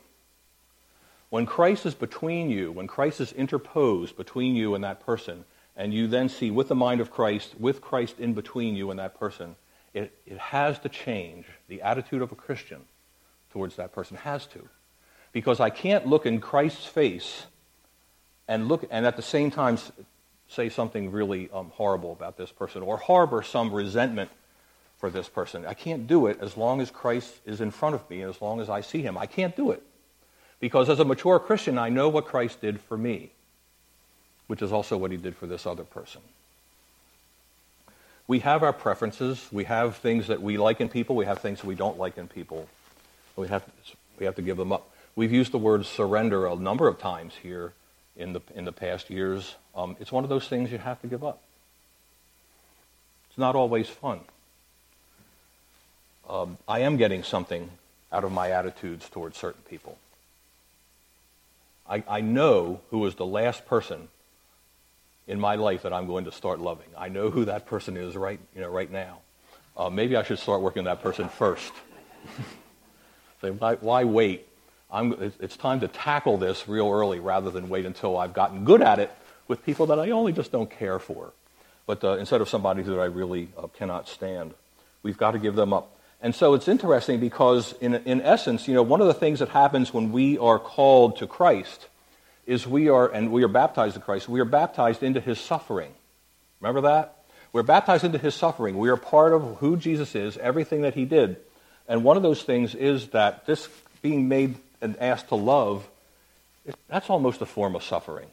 When 1.29 1.45
Christ 1.45 1.85
is 1.85 1.95
between 1.95 2.49
you, 2.49 2.71
when 2.71 2.87
Christ 2.87 3.19
is 3.19 3.33
interposed 3.33 4.15
between 4.15 4.55
you 4.55 4.75
and 4.75 4.83
that 4.83 5.05
person, 5.05 5.45
and 5.75 5.93
you 5.93 6.07
then 6.07 6.29
see 6.29 6.51
with 6.51 6.67
the 6.67 6.75
mind 6.75 7.01
of 7.01 7.11
Christ, 7.11 7.55
with 7.59 7.81
Christ 7.81 8.19
in 8.19 8.33
between 8.33 8.75
you 8.75 8.91
and 8.91 8.99
that 8.99 9.17
person, 9.19 9.55
it, 9.93 10.13
it 10.25 10.37
has 10.37 10.79
to 10.79 10.89
change 10.89 11.45
the 11.67 11.81
attitude 11.81 12.21
of 12.21 12.31
a 12.31 12.35
Christian 12.35 12.81
towards 13.51 13.75
that 13.77 13.93
person. 13.93 14.17
Has 14.17 14.45
to. 14.47 14.67
Because 15.31 15.59
I 15.59 15.69
can't 15.69 16.07
look 16.07 16.25
in 16.25 16.39
Christ's 16.39 16.85
face 16.85 17.45
and 18.47 18.67
look 18.67 18.87
and 18.89 19.05
at 19.05 19.15
the 19.15 19.21
same 19.21 19.51
time 19.51 19.77
say 20.47 20.69
something 20.69 21.11
really 21.11 21.49
um, 21.53 21.71
horrible 21.75 22.11
about 22.11 22.37
this 22.37 22.51
person 22.51 22.81
or 22.81 22.97
harbor 22.97 23.43
some 23.43 23.73
resentment 23.73 24.31
for 24.99 25.10
this 25.10 25.29
person. 25.29 25.65
I 25.65 25.73
can't 25.73 26.07
do 26.07 26.27
it 26.27 26.39
as 26.41 26.57
long 26.57 26.81
as 26.81 26.89
Christ 26.89 27.33
is 27.45 27.62
in 27.62 27.71
front 27.71 27.95
of 27.95 28.10
me 28.10 28.23
as 28.23 28.41
long 28.41 28.60
as 28.60 28.69
I 28.69 28.81
see 28.81 29.01
him. 29.01 29.17
I 29.17 29.25
can't 29.25 29.55
do 29.55 29.71
it. 29.71 29.83
Because 30.60 30.89
as 30.89 30.99
a 30.99 31.05
mature 31.05 31.39
Christian, 31.39 31.77
I 31.77 31.89
know 31.89 32.10
what 32.10 32.25
Christ 32.25 32.62
did 32.62 32.81
for 32.81 32.97
me, 32.97 33.31
which 34.47 34.62
is 34.62 34.71
also 34.71 34.97
what 34.97 35.12
he 35.12 35.17
did 35.17 35.36
for 35.36 35.45
this 35.45 35.67
other 35.67 35.83
person. 35.83 36.21
We 38.27 38.39
have 38.39 38.63
our 38.63 38.73
preferences. 38.73 39.47
We 39.51 39.65
have 39.65 39.97
things 39.97 40.27
that 40.27 40.41
we 40.41 40.57
like 40.57 40.81
in 40.81 40.89
people. 40.89 41.15
We 41.15 41.25
have 41.25 41.39
things 41.39 41.62
that 41.62 41.67
we 41.67 41.75
don't 41.75 41.97
like 41.97 42.17
in 42.17 42.27
people. 42.27 42.67
We 43.36 43.47
have, 43.47 43.63
we 44.19 44.25
have 44.25 44.36
to 44.36 44.41
give 44.41 44.57
them 44.57 44.71
up. 44.71 44.89
We've 45.15 45.31
used 45.31 45.51
the 45.51 45.60
word 45.60 45.86
surrender 45.86 46.47
a 46.47 46.55
number 46.55 46.88
of 46.88 46.99
times 46.99 47.36
here 47.41 47.73
in 48.15 48.33
the, 48.33 48.41
in 48.55 48.65
the 48.65 48.71
past 48.71 49.10
years. 49.10 49.55
Um, 49.75 49.95
it's 49.99 50.12
one 50.12 50.23
of 50.23 50.29
those 50.29 50.47
things 50.47 50.71
you 50.71 50.79
have 50.79 50.99
to 51.01 51.07
give 51.07 51.23
up. 51.23 51.41
It's 53.29 53.38
not 53.38 53.55
always 53.55 53.88
fun. 53.88 54.21
Um, 56.27 56.57
I 56.67 56.79
am 56.79 56.97
getting 56.97 57.23
something 57.23 57.69
out 58.11 58.23
of 58.23 58.31
my 58.31 58.51
attitudes 58.51 59.07
towards 59.09 59.37
certain 59.37 59.61
people. 59.69 59.97
I, 61.89 62.03
I 62.07 62.21
know 62.21 62.81
who 62.89 63.05
is 63.05 63.15
the 63.15 63.25
last 63.25 63.65
person 63.65 64.09
in 65.27 65.39
my 65.39 65.55
life 65.55 65.83
that 65.83 65.93
I'm 65.93 66.07
going 66.07 66.25
to 66.25 66.31
start 66.31 66.59
loving. 66.59 66.87
I 66.97 67.09
know 67.09 67.29
who 67.29 67.45
that 67.45 67.65
person 67.65 67.97
is 67.97 68.15
right, 68.15 68.39
you 68.55 68.61
know, 68.61 68.69
right 68.69 68.91
now. 68.91 69.19
Uh, 69.75 69.89
maybe 69.89 70.15
I 70.15 70.23
should 70.23 70.39
start 70.39 70.61
working 70.61 70.81
on 70.81 70.85
that 70.85 71.01
person 71.01 71.29
first. 71.29 71.71
Say, 73.41 73.51
why, 73.51 73.75
why 73.75 74.03
wait? 74.03 74.47
I'm, 74.89 75.31
it's 75.39 75.57
time 75.57 75.81
to 75.81 75.87
tackle 75.87 76.37
this 76.37 76.67
real 76.67 76.89
early 76.89 77.19
rather 77.19 77.51
than 77.51 77.69
wait 77.69 77.85
until 77.85 78.17
I've 78.17 78.33
gotten 78.33 78.65
good 78.65 78.81
at 78.81 78.99
it 78.99 79.11
with 79.47 79.63
people 79.65 79.87
that 79.87 79.99
I 79.99 80.11
only 80.11 80.31
just 80.31 80.51
don't 80.51 80.69
care 80.69 80.97
for. 80.97 81.33
But 81.85 82.03
uh, 82.03 82.17
instead 82.17 82.41
of 82.41 82.49
somebody 82.49 82.83
that 82.83 82.99
I 82.99 83.05
really 83.05 83.49
uh, 83.57 83.67
cannot 83.67 84.07
stand, 84.07 84.53
we've 85.03 85.17
got 85.17 85.31
to 85.31 85.39
give 85.39 85.55
them 85.55 85.73
up. 85.73 85.96
And 86.21 86.34
so 86.34 86.56
it's 86.56 86.67
interesting 86.67 87.19
because, 87.19 87.73
in, 87.80 87.93
in 87.93 88.21
essence, 88.21 88.67
you 88.67 88.73
know, 88.73 88.82
one 88.82 89.01
of 89.01 89.08
the 89.08 89.13
things 89.13 89.39
that 89.39 89.49
happens 89.49 89.93
when 89.93 90.12
we 90.12 90.38
are 90.38 90.58
called 90.58 91.17
to 91.17 91.27
Christ 91.27 91.88
is 92.47 92.65
we 92.65 92.89
are, 92.89 93.08
and 93.08 93.32
we 93.32 93.43
are 93.43 93.49
baptized 93.49 93.95
in 93.95 94.01
Christ, 94.01 94.27
we 94.27 94.39
are 94.39 94.45
baptized 94.45 95.03
into 95.03 95.19
his 95.19 95.39
suffering. 95.39 95.91
Remember 96.60 96.82
that? 96.82 97.23
We're 97.53 97.63
baptized 97.63 98.03
into 98.03 98.17
his 98.17 98.36
suffering. 98.36 98.77
We 98.77 98.89
are 98.89 98.97
part 98.97 99.34
of 99.34 99.58
who 99.58 99.77
Jesus 99.77 100.15
is, 100.15 100.38
everything 100.38 100.82
that 100.82 100.95
he 100.95 101.06
did. 101.06 101.38
And 101.88 102.03
one 102.03 102.17
of 102.17 102.23
those 102.23 102.43
things 102.43 102.75
is 102.75 103.10
that 103.10 103.45
this 103.45 103.67
being 104.01 104.27
made 104.27 104.56
and 104.82 104.97
asked 104.99 105.30
to 105.30 105.36
love, 105.36 105.88
it, 106.65 106.75
that's 106.88 107.10
almost 107.10 107.41
a 107.41 107.45
form 107.45 107.75
of 107.75 107.84
suffering. 107.84 108.27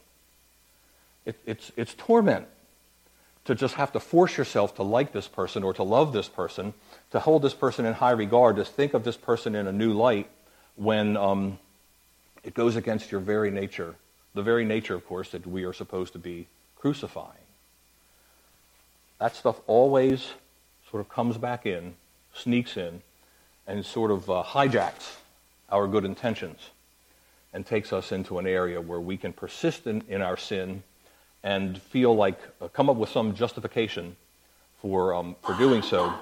It, 1.25 1.37
it's, 1.47 1.70
it's 1.77 1.94
torment 1.94 2.47
to 3.44 3.55
just 3.55 3.75
have 3.75 3.92
to 3.92 4.01
force 4.01 4.37
yourself 4.37 4.77
to 4.77 4.83
like 4.83 5.12
this 5.12 5.29
person 5.29 5.62
or 5.62 5.75
to 5.75 5.83
love 5.83 6.12
this 6.12 6.29
person, 6.29 6.75
to 7.14 7.20
hold 7.20 7.42
this 7.42 7.55
person 7.55 7.87
in 7.87 7.94
high 7.94 8.11
regard, 8.11 8.57
to 8.57 8.64
think 8.64 8.92
of 8.92 9.05
this 9.05 9.16
person 9.16 9.55
in 9.55 9.68
a 9.68 9.72
new 9.72 9.92
light 9.92 10.29
when 10.74 11.16
um, 11.16 11.61
it 12.42 12.55
goes 12.55 12.74
against 12.74 13.12
your 13.12 13.20
very 13.20 13.53
nature. 13.53 13.94
The 14.35 14.42
very 14.42 14.64
nature, 14.64 14.96
of 14.96 15.07
course, 15.07 15.31
that 15.31 15.46
we 15.46 15.62
are 15.62 15.72
supposed 15.72 16.14
to 16.14 16.18
be 16.18 16.48
crucifying. 16.77 17.46
That 19.20 19.37
stuff 19.37 19.61
always 19.68 20.33
sort 20.90 21.03
of 21.03 21.09
comes 21.09 21.38
back 21.38 21.66
in, 21.66 21.94
sneaks 22.35 22.77
in, 22.77 23.00
and 23.68 23.87
sort 23.87 24.11
of 24.11 24.29
uh, 24.29 24.42
hijacks 24.44 25.14
our 25.70 25.87
good 25.87 26.05
intentions 26.05 26.59
and 27.53 27.64
takes 27.64 27.92
us 27.92 28.11
into 28.11 28.40
an 28.40 28.46
area 28.48 28.81
where 28.81 28.98
we 28.98 29.16
can 29.16 29.33
persist 29.33 29.87
in, 29.87 30.03
in 30.09 30.20
our 30.20 30.37
sin 30.37 30.83
and 31.44 31.81
feel 31.81 32.16
like, 32.16 32.40
uh, 32.61 32.66
come 32.66 32.90
up 32.90 32.96
with 32.96 33.11
some 33.11 33.37
justification 33.37 34.16
for, 34.83 35.14
um, 35.14 35.37
for 35.44 35.55
doing 35.55 35.81
so. 35.81 36.12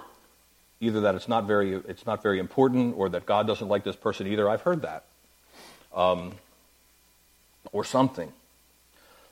Either 0.82 1.00
that 1.02 1.14
it's 1.14 1.28
not, 1.28 1.44
very, 1.46 1.74
it's 1.74 2.04
not 2.04 2.22
very 2.24 2.40
important 2.40 2.96
or 2.98 3.08
that 3.08 3.24
God 3.24 3.46
doesn't 3.46 3.68
like 3.68 3.84
this 3.84 3.94
person 3.94 4.26
either. 4.26 4.50
I've 4.50 4.62
heard 4.62 4.82
that. 4.82 5.04
Um, 5.94 6.32
or 7.70 7.84
something. 7.84 8.32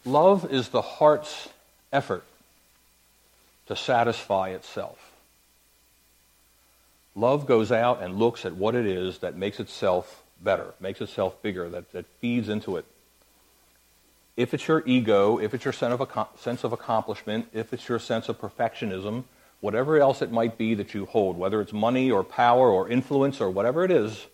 Love 0.04 0.50
is 0.52 0.68
the 0.68 0.80
heart's 0.80 1.48
effort 1.92 2.22
to 3.66 3.74
satisfy 3.74 4.50
itself. 4.50 5.10
Love 7.16 7.46
goes 7.46 7.72
out 7.72 8.00
and 8.00 8.16
looks 8.16 8.46
at 8.46 8.54
what 8.54 8.76
it 8.76 8.86
is 8.86 9.18
that 9.18 9.36
makes 9.36 9.58
itself 9.58 10.22
better, 10.40 10.72
makes 10.78 11.00
itself 11.00 11.42
bigger, 11.42 11.68
that, 11.68 11.90
that 11.92 12.06
feeds 12.20 12.48
into 12.48 12.76
it. 12.76 12.84
If 14.36 14.54
it's 14.54 14.68
your 14.68 14.84
ego, 14.86 15.38
if 15.38 15.52
it's 15.52 15.64
your 15.64 15.72
sense 15.72 16.00
of, 16.00 16.28
sense 16.38 16.62
of 16.62 16.72
accomplishment, 16.72 17.48
if 17.52 17.72
it's 17.72 17.88
your 17.88 17.98
sense 17.98 18.28
of 18.28 18.40
perfectionism, 18.40 19.24
whatever 19.60 19.98
else 19.98 20.22
it 20.22 20.32
might 20.32 20.56
be 20.56 20.74
that 20.74 20.94
you 20.94 21.06
hold, 21.06 21.36
whether 21.36 21.60
it's 21.60 21.72
money 21.72 22.10
or 22.10 22.24
power 22.24 22.70
or 22.70 22.88
influence 22.88 23.40
or 23.40 23.50
whatever 23.50 23.84
it 23.84 23.90
is, 23.90 24.26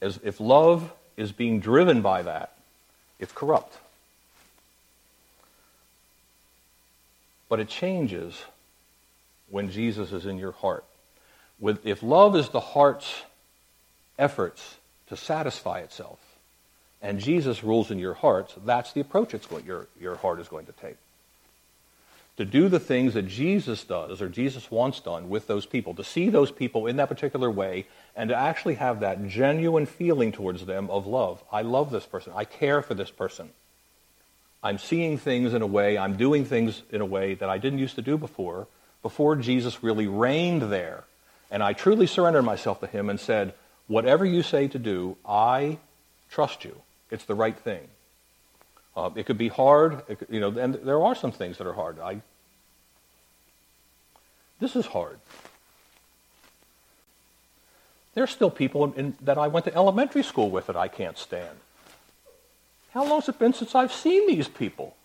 as 0.00 0.18
if 0.22 0.40
love 0.40 0.92
is 1.16 1.32
being 1.32 1.60
driven 1.60 2.02
by 2.02 2.22
that, 2.22 2.56
it's 3.18 3.32
corrupt. 3.32 3.76
But 7.48 7.60
it 7.60 7.68
changes 7.68 8.40
when 9.48 9.70
Jesus 9.70 10.12
is 10.12 10.26
in 10.26 10.38
your 10.38 10.52
heart 10.52 10.84
with, 11.60 11.84
if 11.86 12.02
love 12.02 12.34
is 12.36 12.48
the 12.48 12.60
heart's 12.60 13.22
efforts 14.18 14.76
to 15.08 15.16
satisfy 15.16 15.80
itself, 15.80 16.18
and 17.02 17.18
Jesus 17.18 17.62
rules 17.62 17.90
in 17.90 17.98
your 17.98 18.14
hearts, 18.14 18.54
that's 18.64 18.92
the 18.92 19.00
approach 19.00 19.34
it's 19.34 19.46
going, 19.46 19.64
your, 19.64 19.86
your 20.00 20.16
heart 20.16 20.40
is 20.40 20.48
going 20.48 20.66
to 20.66 20.72
take. 20.72 20.96
To 22.40 22.46
do 22.46 22.70
the 22.70 22.80
things 22.80 23.12
that 23.12 23.28
Jesus 23.28 23.84
does 23.84 24.22
or 24.22 24.30
Jesus 24.30 24.70
wants 24.70 24.98
done 25.00 25.28
with 25.28 25.46
those 25.46 25.66
people, 25.66 25.92
to 25.96 26.02
see 26.02 26.30
those 26.30 26.50
people 26.50 26.86
in 26.86 26.96
that 26.96 27.10
particular 27.10 27.50
way, 27.50 27.86
and 28.16 28.30
to 28.30 28.34
actually 28.34 28.76
have 28.76 29.00
that 29.00 29.28
genuine 29.28 29.84
feeling 29.84 30.32
towards 30.32 30.64
them 30.64 30.88
of 30.88 31.06
love. 31.06 31.44
I 31.52 31.60
love 31.60 31.90
this 31.90 32.06
person. 32.06 32.32
I 32.34 32.46
care 32.46 32.80
for 32.80 32.94
this 32.94 33.10
person. 33.10 33.50
I'm 34.62 34.78
seeing 34.78 35.18
things 35.18 35.52
in 35.52 35.60
a 35.60 35.66
way, 35.66 35.98
I'm 35.98 36.16
doing 36.16 36.46
things 36.46 36.82
in 36.90 37.02
a 37.02 37.04
way 37.04 37.34
that 37.34 37.50
I 37.50 37.58
didn't 37.58 37.78
used 37.78 37.96
to 37.96 38.02
do 38.02 38.16
before, 38.16 38.68
before 39.02 39.36
Jesus 39.36 39.82
really 39.82 40.06
reigned 40.06 40.62
there 40.62 41.04
and 41.50 41.62
I 41.62 41.74
truly 41.74 42.06
surrendered 42.06 42.46
myself 42.46 42.80
to 42.80 42.86
him 42.86 43.10
and 43.10 43.20
said, 43.20 43.52
Whatever 43.86 44.24
you 44.24 44.42
say 44.42 44.66
to 44.68 44.78
do, 44.78 45.18
I 45.26 45.76
trust 46.30 46.64
you. 46.64 46.80
It's 47.10 47.26
the 47.26 47.34
right 47.34 47.58
thing. 47.58 47.88
Uh, 48.96 49.10
it 49.14 49.26
could 49.26 49.38
be 49.38 49.48
hard, 49.48 50.06
could, 50.06 50.28
you 50.30 50.40
know, 50.40 50.56
and 50.56 50.74
there 50.74 51.02
are 51.02 51.14
some 51.14 51.32
things 51.32 51.58
that 51.58 51.66
are 51.66 51.72
hard. 51.72 51.98
I, 51.98 52.22
this 54.60 54.76
is 54.76 54.86
hard. 54.86 55.18
There's 58.14 58.30
still 58.30 58.50
people 58.50 58.84
in, 58.84 58.92
in, 58.94 59.16
that 59.22 59.38
I 59.38 59.48
went 59.48 59.64
to 59.66 59.74
elementary 59.74 60.22
school 60.22 60.50
with 60.50 60.66
that 60.66 60.76
I 60.76 60.88
can't 60.88 61.16
stand. 61.16 61.56
How 62.92 63.04
long 63.04 63.20
has 63.20 63.28
it 63.28 63.38
been 63.38 63.52
since 63.52 63.74
I've 63.74 63.92
seen 63.92 64.26
these 64.26 64.48
people? 64.48 64.96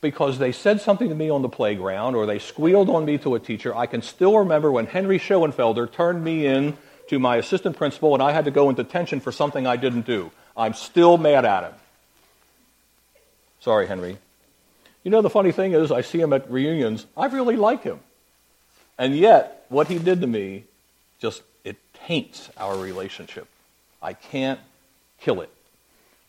because 0.00 0.38
they 0.38 0.52
said 0.52 0.80
something 0.80 1.08
to 1.08 1.14
me 1.14 1.28
on 1.28 1.42
the 1.42 1.48
playground 1.48 2.14
or 2.14 2.26
they 2.26 2.38
squealed 2.38 2.88
on 2.88 3.04
me 3.04 3.18
to 3.18 3.34
a 3.34 3.40
teacher. 3.40 3.74
I 3.74 3.86
can 3.86 4.02
still 4.02 4.38
remember 4.38 4.70
when 4.70 4.86
Henry 4.86 5.18
Schoenfelder 5.18 5.90
turned 5.90 6.22
me 6.22 6.46
in 6.46 6.76
to 7.08 7.18
my 7.18 7.36
assistant 7.36 7.76
principal 7.76 8.14
and 8.14 8.22
I 8.22 8.32
had 8.32 8.44
to 8.44 8.50
go 8.50 8.70
into 8.70 8.84
detention 8.84 9.20
for 9.20 9.32
something 9.32 9.66
I 9.66 9.76
didn't 9.76 10.06
do. 10.06 10.30
I'm 10.56 10.74
still 10.74 11.18
mad 11.18 11.44
at 11.44 11.64
him. 11.64 11.72
Sorry, 13.60 13.86
Henry. 13.86 14.18
You 15.02 15.10
know, 15.10 15.22
the 15.22 15.30
funny 15.30 15.52
thing 15.52 15.72
is, 15.72 15.90
I 15.90 16.02
see 16.02 16.20
him 16.20 16.32
at 16.32 16.50
reunions. 16.50 17.06
I 17.16 17.26
really 17.26 17.56
like 17.56 17.82
him. 17.82 18.00
And 18.98 19.16
yet, 19.16 19.64
what 19.68 19.86
he 19.86 19.98
did 19.98 20.20
to 20.20 20.26
me 20.26 20.64
just, 21.20 21.42
it 21.64 21.76
taints 22.06 22.50
our 22.56 22.76
relationship. 22.76 23.46
I 24.02 24.12
can't 24.12 24.60
kill 25.20 25.40
it. 25.40 25.50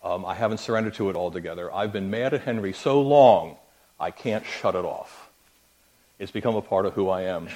Um, 0.04 0.26
I 0.26 0.36
haven't 0.36 0.60
surrendered 0.60 0.94
to 0.96 1.10
it 1.10 1.16
altogether. 1.16 1.74
I've 1.74 1.92
been 1.92 2.10
mad 2.10 2.34
at 2.34 2.42
Henry 2.42 2.72
so 2.72 3.02
long, 3.02 3.58
I 4.00 4.12
can't 4.12 4.46
shut 4.46 4.76
it 4.76 4.86
off. 4.86 5.30
It's 6.20 6.32
become 6.32 6.56
a 6.56 6.62
part 6.62 6.86
of 6.86 6.94
who 6.94 7.10
I 7.10 7.24
am. 7.24 7.50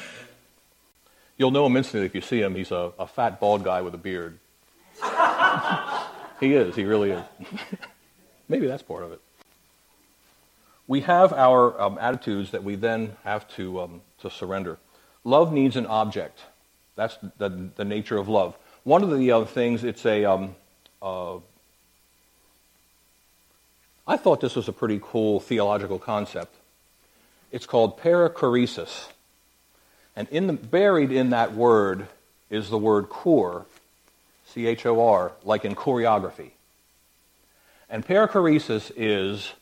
You'll 1.38 1.52
know 1.52 1.66
him 1.66 1.78
instantly 1.78 2.06
if 2.06 2.16
you 2.16 2.22
see 2.22 2.42
him. 2.42 2.56
He's 2.56 2.72
a, 2.72 2.92
a 3.00 3.08
fat, 3.08 3.40
bald 3.40 3.64
guy 3.64 3.82
with 3.82 3.94
a 3.94 3.98
beard. 3.98 4.40
he 6.40 6.54
is. 6.54 6.76
He 6.76 6.84
really 6.84 7.12
is. 7.12 7.24
Maybe 8.50 8.68
that's 8.68 8.84
part 8.84 9.04
of 9.04 9.12
it. 9.12 9.22
We 10.88 11.02
have 11.02 11.34
our 11.34 11.80
um, 11.82 11.98
attitudes 12.00 12.52
that 12.52 12.64
we 12.64 12.76
then 12.76 13.16
have 13.24 13.48
to, 13.56 13.82
um, 13.82 14.02
to 14.20 14.30
surrender. 14.30 14.78
Love 15.24 15.54
needs 15.54 15.76
an 15.76 15.86
object. 15.86 16.40
That's 16.96 17.18
the, 17.38 17.50
the 17.76 17.86
nature 17.86 18.18
of 18.18 18.28
love. 18.28 18.58
One 18.84 19.04
of 19.04 19.18
the 19.18 19.32
uh, 19.32 19.46
things, 19.46 19.84
it's 19.84 20.06
a, 20.06 20.26
um, 20.26 20.56
uh, 21.02 21.38
I 24.06 24.18
thought 24.18 24.42
this 24.42 24.56
was 24.56 24.68
a 24.68 24.74
pretty 24.74 25.00
cool 25.02 25.40
theological 25.40 25.98
concept. 25.98 26.54
It's 27.52 27.66
called 27.66 28.00
perichoresis. 28.00 29.08
And 30.16 30.28
in 30.30 30.48
the, 30.48 30.54
buried 30.54 31.12
in 31.12 31.30
that 31.30 31.54
word 31.54 32.08
is 32.50 32.70
the 32.70 32.78
word 32.78 33.10
chor, 33.10 33.66
C 34.46 34.68
H 34.68 34.86
O 34.86 35.00
R, 35.08 35.32
like 35.44 35.64
in 35.66 35.74
choreography. 35.74 36.52
And 37.90 38.06
perichoresis 38.06 38.92
is 38.96 39.54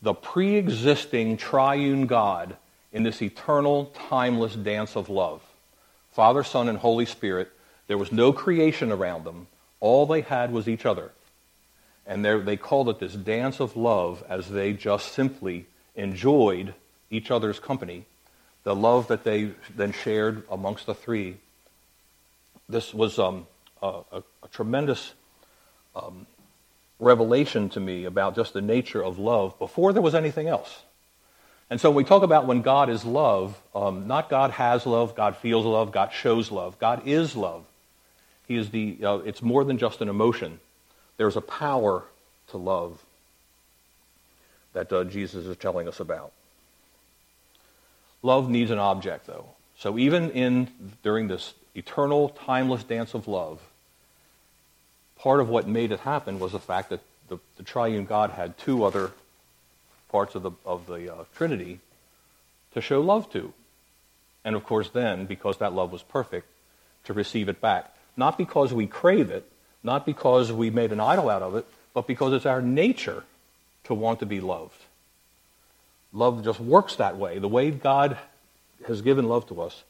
the 0.00 0.14
pre 0.14 0.56
existing 0.56 1.36
triune 1.36 2.06
God 2.06 2.56
in 2.92 3.02
this 3.02 3.22
eternal, 3.22 3.86
timeless 4.08 4.54
dance 4.54 4.96
of 4.96 5.08
love. 5.08 5.42
Father, 6.12 6.42
Son, 6.42 6.68
and 6.68 6.78
Holy 6.78 7.06
Spirit. 7.06 7.50
There 7.86 7.98
was 7.98 8.12
no 8.12 8.32
creation 8.32 8.92
around 8.92 9.24
them. 9.24 9.46
All 9.80 10.06
they 10.06 10.20
had 10.20 10.52
was 10.52 10.68
each 10.68 10.86
other. 10.86 11.10
And 12.06 12.24
they 12.24 12.56
called 12.56 12.88
it 12.88 12.98
this 12.98 13.14
dance 13.14 13.60
of 13.60 13.76
love 13.76 14.24
as 14.28 14.48
they 14.48 14.72
just 14.72 15.12
simply 15.12 15.66
enjoyed 15.94 16.74
each 17.10 17.30
other's 17.30 17.58
company, 17.58 18.04
the 18.64 18.74
love 18.74 19.08
that 19.08 19.24
they 19.24 19.52
then 19.76 19.92
shared 19.92 20.42
amongst 20.50 20.86
the 20.86 20.94
three. 20.94 21.36
This 22.68 22.94
was 22.94 23.18
um, 23.18 23.46
a, 23.82 24.00
a, 24.12 24.22
a, 24.42 24.48
tremendous 24.52 25.12
um, 25.96 26.26
revelation 26.98 27.68
to 27.70 27.80
me 27.80 28.04
about 28.04 28.36
just 28.36 28.52
the 28.52 28.60
nature 28.60 29.02
of 29.02 29.18
love 29.18 29.58
before 29.58 29.92
there 29.92 30.02
was 30.02 30.14
anything 30.14 30.46
else. 30.46 30.82
And 31.70 31.80
so 31.80 31.88
when 31.90 31.96
we 31.96 32.04
talk 32.04 32.24
about 32.24 32.46
when 32.46 32.62
God 32.62 32.90
is 32.90 33.04
love, 33.04 33.60
um, 33.74 34.08
not 34.08 34.28
God 34.28 34.50
has 34.50 34.84
love, 34.84 35.14
God 35.14 35.36
feels 35.36 35.64
love, 35.64 35.92
God 35.92 36.12
shows 36.12 36.50
love. 36.50 36.78
God 36.80 37.06
is 37.06 37.36
love. 37.36 37.64
He 38.48 38.56
is 38.56 38.70
the, 38.70 38.98
uh, 39.02 39.18
it's 39.18 39.40
more 39.40 39.62
than 39.62 39.78
just 39.78 40.00
an 40.00 40.08
emotion. 40.08 40.58
There's 41.16 41.36
a 41.36 41.40
power 41.40 42.02
to 42.48 42.56
love 42.56 43.00
that 44.72 44.92
uh, 44.92 45.04
Jesus 45.04 45.46
is 45.46 45.56
telling 45.56 45.86
us 45.86 46.00
about. 46.00 46.32
Love 48.22 48.50
needs 48.50 48.72
an 48.72 48.78
object, 48.78 49.26
though. 49.26 49.46
So 49.78 49.96
even 49.96 50.30
in 50.30 50.68
during 51.04 51.28
this 51.28 51.54
eternal, 51.74 52.30
timeless 52.30 52.82
dance 52.82 53.14
of 53.14 53.28
love, 53.28 53.60
part 55.16 55.40
of 55.40 55.48
what 55.48 55.68
made 55.68 55.92
it 55.92 56.00
happen 56.00 56.38
was 56.40 56.52
the 56.52 56.58
fact 56.58 56.90
that 56.90 57.00
the, 57.28 57.38
the 57.56 57.62
triune 57.62 58.04
God 58.04 58.30
had 58.30 58.58
two 58.58 58.82
other 58.84 59.12
parts 60.10 60.34
of 60.34 60.42
the, 60.42 60.52
of 60.64 60.86
the 60.86 61.12
uh, 61.12 61.24
Trinity 61.36 61.80
to 62.74 62.80
show 62.80 63.00
love 63.00 63.30
to. 63.32 63.52
And 64.44 64.56
of 64.56 64.64
course, 64.64 64.90
then, 64.90 65.26
because 65.26 65.58
that 65.58 65.72
love 65.72 65.92
was 65.92 66.02
perfect, 66.02 66.46
to 67.04 67.12
receive 67.12 67.48
it 67.48 67.60
back. 67.60 67.94
Not 68.16 68.38
because 68.38 68.72
we 68.72 68.86
crave 68.86 69.30
it, 69.30 69.50
not 69.82 70.06
because 70.06 70.52
we 70.52 70.70
made 70.70 70.92
an 70.92 71.00
idol 71.00 71.30
out 71.30 71.42
of 71.42 71.54
it, 71.56 71.66
but 71.94 72.06
because 72.06 72.32
it's 72.32 72.46
our 72.46 72.62
nature 72.62 73.24
to 73.84 73.94
want 73.94 74.20
to 74.20 74.26
be 74.26 74.40
loved. 74.40 74.80
Love 76.12 76.44
just 76.44 76.60
works 76.60 76.96
that 76.96 77.16
way. 77.16 77.38
The 77.38 77.48
way 77.48 77.70
God 77.70 78.18
has 78.86 79.02
given 79.02 79.28
love 79.28 79.46
to 79.48 79.62
us, 79.62 79.84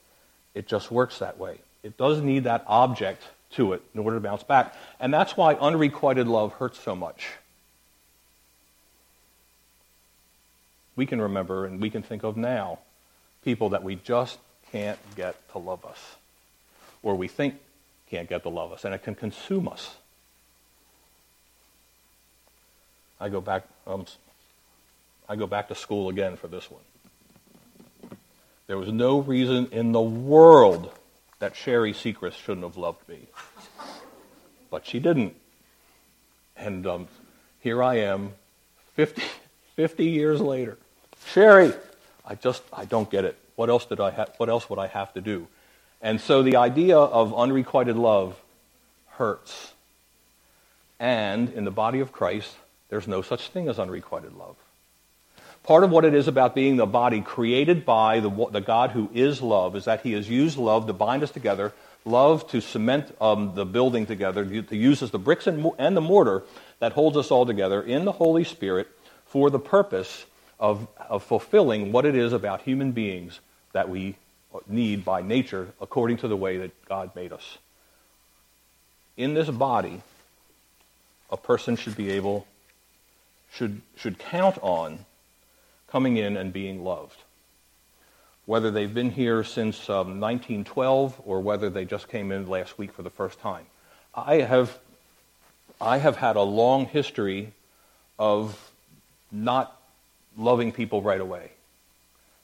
it 0.54 0.66
just 0.66 0.90
works 0.90 1.18
that 1.18 1.38
way. 1.38 1.58
It 1.82 1.96
does 1.96 2.20
need 2.20 2.44
that 2.44 2.64
object 2.66 3.22
to 3.52 3.72
it 3.72 3.82
in 3.94 4.00
order 4.00 4.16
to 4.16 4.20
bounce 4.20 4.42
back. 4.42 4.74
And 4.98 5.12
that's 5.12 5.36
why 5.36 5.54
unrequited 5.54 6.28
love 6.28 6.52
hurts 6.54 6.78
so 6.78 6.94
much. 6.94 7.28
We 11.00 11.06
can 11.06 11.22
remember 11.22 11.64
and 11.64 11.80
we 11.80 11.88
can 11.88 12.02
think 12.02 12.24
of 12.24 12.36
now 12.36 12.80
people 13.42 13.70
that 13.70 13.82
we 13.82 13.94
just 13.94 14.38
can't 14.70 14.98
get 15.16 15.34
to 15.52 15.58
love 15.58 15.82
us, 15.86 15.98
or 17.02 17.14
we 17.14 17.26
think 17.26 17.54
can't 18.10 18.28
get 18.28 18.42
to 18.42 18.50
love 18.50 18.70
us, 18.70 18.84
and 18.84 18.92
it 18.92 19.02
can 19.02 19.14
consume 19.14 19.66
us. 19.66 19.96
I 23.18 23.30
go 23.30 23.40
back. 23.40 23.64
Um, 23.86 24.04
I 25.26 25.36
go 25.36 25.46
back 25.46 25.68
to 25.68 25.74
school 25.74 26.10
again 26.10 26.36
for 26.36 26.48
this 26.48 26.70
one. 26.70 26.82
There 28.66 28.76
was 28.76 28.92
no 28.92 29.20
reason 29.20 29.68
in 29.72 29.92
the 29.92 30.02
world 30.02 30.92
that 31.38 31.56
Sherry 31.56 31.94
Sechrist 31.94 32.34
shouldn't 32.34 32.66
have 32.66 32.76
loved 32.76 33.08
me, 33.08 33.20
but 34.70 34.84
she 34.84 35.00
didn't. 35.00 35.34
And 36.58 36.86
um, 36.86 37.08
here 37.60 37.82
I 37.82 38.00
am, 38.00 38.34
50, 38.96 39.22
50 39.76 40.04
years 40.04 40.42
later. 40.42 40.76
Sherry, 41.26 41.72
I 42.26 42.34
just 42.34 42.62
I 42.72 42.84
don't 42.84 43.10
get 43.10 43.24
it. 43.24 43.36
What 43.56 43.70
else 43.70 43.84
did 43.86 44.00
I 44.00 44.10
ha- 44.10 44.26
what 44.36 44.48
else 44.48 44.68
would 44.70 44.78
I 44.78 44.86
have 44.88 45.12
to 45.14 45.20
do? 45.20 45.46
And 46.02 46.20
so 46.20 46.42
the 46.42 46.56
idea 46.56 46.96
of 46.98 47.34
unrequited 47.34 47.96
love 47.96 48.40
hurts. 49.10 49.72
And 50.98 51.50
in 51.50 51.64
the 51.64 51.70
body 51.70 52.00
of 52.00 52.12
Christ, 52.12 52.54
there's 52.88 53.06
no 53.06 53.22
such 53.22 53.48
thing 53.48 53.68
as 53.68 53.78
unrequited 53.78 54.34
love. 54.34 54.56
Part 55.62 55.84
of 55.84 55.90
what 55.90 56.04
it 56.04 56.14
is 56.14 56.26
about 56.26 56.54
being 56.54 56.76
the 56.76 56.86
body 56.86 57.20
created 57.20 57.84
by 57.84 58.20
the, 58.20 58.30
the 58.50 58.60
God 58.60 58.90
who 58.90 59.10
is 59.12 59.42
love 59.42 59.76
is 59.76 59.84
that 59.84 60.02
he 60.02 60.12
has 60.12 60.28
used 60.28 60.56
love 60.56 60.86
to 60.86 60.92
bind 60.92 61.22
us 61.22 61.30
together, 61.30 61.72
love 62.04 62.48
to 62.48 62.60
cement 62.60 63.14
um, 63.20 63.54
the 63.54 63.66
building 63.66 64.06
together, 64.06 64.44
to 64.44 64.76
use 64.76 65.02
as 65.02 65.10
the 65.10 65.18
bricks 65.18 65.46
and, 65.46 65.70
and 65.78 65.96
the 65.96 66.00
mortar 66.00 66.42
that 66.78 66.92
holds 66.92 67.16
us 67.16 67.30
all 67.30 67.44
together 67.44 67.82
in 67.82 68.04
the 68.06 68.12
Holy 68.12 68.44
Spirit 68.44 68.88
for 69.26 69.50
the 69.50 69.58
purpose 69.58 70.24
of, 70.60 70.86
of 71.08 71.24
fulfilling 71.24 71.90
what 71.90 72.04
it 72.04 72.14
is 72.14 72.32
about 72.32 72.62
human 72.62 72.92
beings 72.92 73.40
that 73.72 73.88
we 73.88 74.14
need 74.68 75.04
by 75.04 75.22
nature 75.22 75.68
according 75.80 76.18
to 76.18 76.28
the 76.28 76.36
way 76.36 76.58
that 76.58 76.84
God 76.84 77.16
made 77.16 77.32
us. 77.32 77.58
In 79.16 79.34
this 79.34 79.48
body, 79.48 80.02
a 81.30 81.36
person 81.36 81.76
should 81.76 81.96
be 81.96 82.10
able, 82.10 82.46
should, 83.52 83.80
should 83.96 84.18
count 84.18 84.58
on 84.60 85.06
coming 85.88 86.16
in 86.16 86.36
and 86.36 86.52
being 86.52 86.84
loved. 86.84 87.16
Whether 88.46 88.70
they've 88.70 88.92
been 88.92 89.10
here 89.10 89.44
since 89.44 89.88
um, 89.88 90.20
1912 90.20 91.20
or 91.24 91.40
whether 91.40 91.70
they 91.70 91.84
just 91.84 92.08
came 92.08 92.32
in 92.32 92.48
last 92.48 92.78
week 92.78 92.92
for 92.92 93.02
the 93.02 93.10
first 93.10 93.40
time. 93.40 93.64
I 94.14 94.36
have, 94.36 94.78
I 95.80 95.98
have 95.98 96.16
had 96.16 96.36
a 96.36 96.42
long 96.42 96.86
history 96.86 97.52
of 98.18 98.70
not 99.30 99.79
loving 100.36 100.72
people 100.72 101.02
right 101.02 101.20
away. 101.20 101.50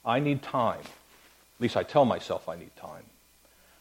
I 0.04 0.20
need 0.20 0.42
time. 0.42 0.80
At 0.80 1.60
least 1.60 1.76
I 1.76 1.82
tell 1.82 2.04
myself 2.04 2.48
I 2.48 2.56
need 2.56 2.74
time. 2.76 3.02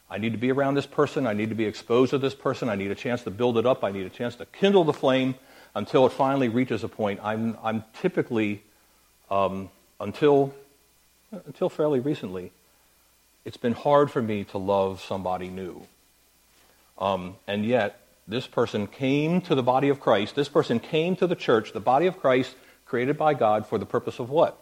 I 0.08 0.18
need 0.18 0.32
to 0.32 0.38
be 0.38 0.52
around 0.52 0.74
this 0.74 0.86
person. 0.86 1.26
I 1.26 1.32
need 1.32 1.48
to 1.48 1.54
be 1.54 1.64
exposed 1.64 2.10
to 2.10 2.18
this 2.18 2.34
person. 2.34 2.68
I 2.68 2.76
need 2.76 2.90
a 2.90 2.94
chance 2.94 3.22
to 3.24 3.30
build 3.30 3.58
it 3.58 3.66
up. 3.66 3.82
I 3.82 3.90
need 3.90 4.06
a 4.06 4.10
chance 4.10 4.36
to 4.36 4.46
kindle 4.46 4.84
the 4.84 4.92
flame 4.92 5.34
until 5.74 6.06
it 6.06 6.12
finally 6.12 6.48
reaches 6.48 6.84
a 6.84 6.88
point. 6.88 7.20
I'm, 7.22 7.58
I'm 7.62 7.84
typically, 8.00 8.62
um, 9.30 9.68
until, 10.00 10.54
until 11.32 11.68
fairly 11.68 12.00
recently, 12.00 12.52
it's 13.44 13.56
been 13.56 13.74
hard 13.74 14.10
for 14.10 14.22
me 14.22 14.44
to 14.44 14.58
love 14.58 15.02
somebody 15.02 15.48
new. 15.48 15.86
Um, 16.98 17.36
and 17.46 17.64
yet, 17.64 18.00
this 18.28 18.46
person 18.46 18.86
came 18.86 19.40
to 19.42 19.54
the 19.54 19.62
body 19.62 19.88
of 19.88 20.00
Christ. 20.00 20.34
This 20.34 20.48
person 20.48 20.80
came 20.80 21.14
to 21.16 21.26
the 21.26 21.36
church, 21.36 21.72
the 21.72 21.80
body 21.80 22.06
of 22.06 22.18
Christ, 22.18 22.54
created 22.86 23.18
by 23.18 23.34
God 23.34 23.66
for 23.66 23.78
the 23.78 23.86
purpose 23.86 24.18
of 24.18 24.30
what? 24.30 24.58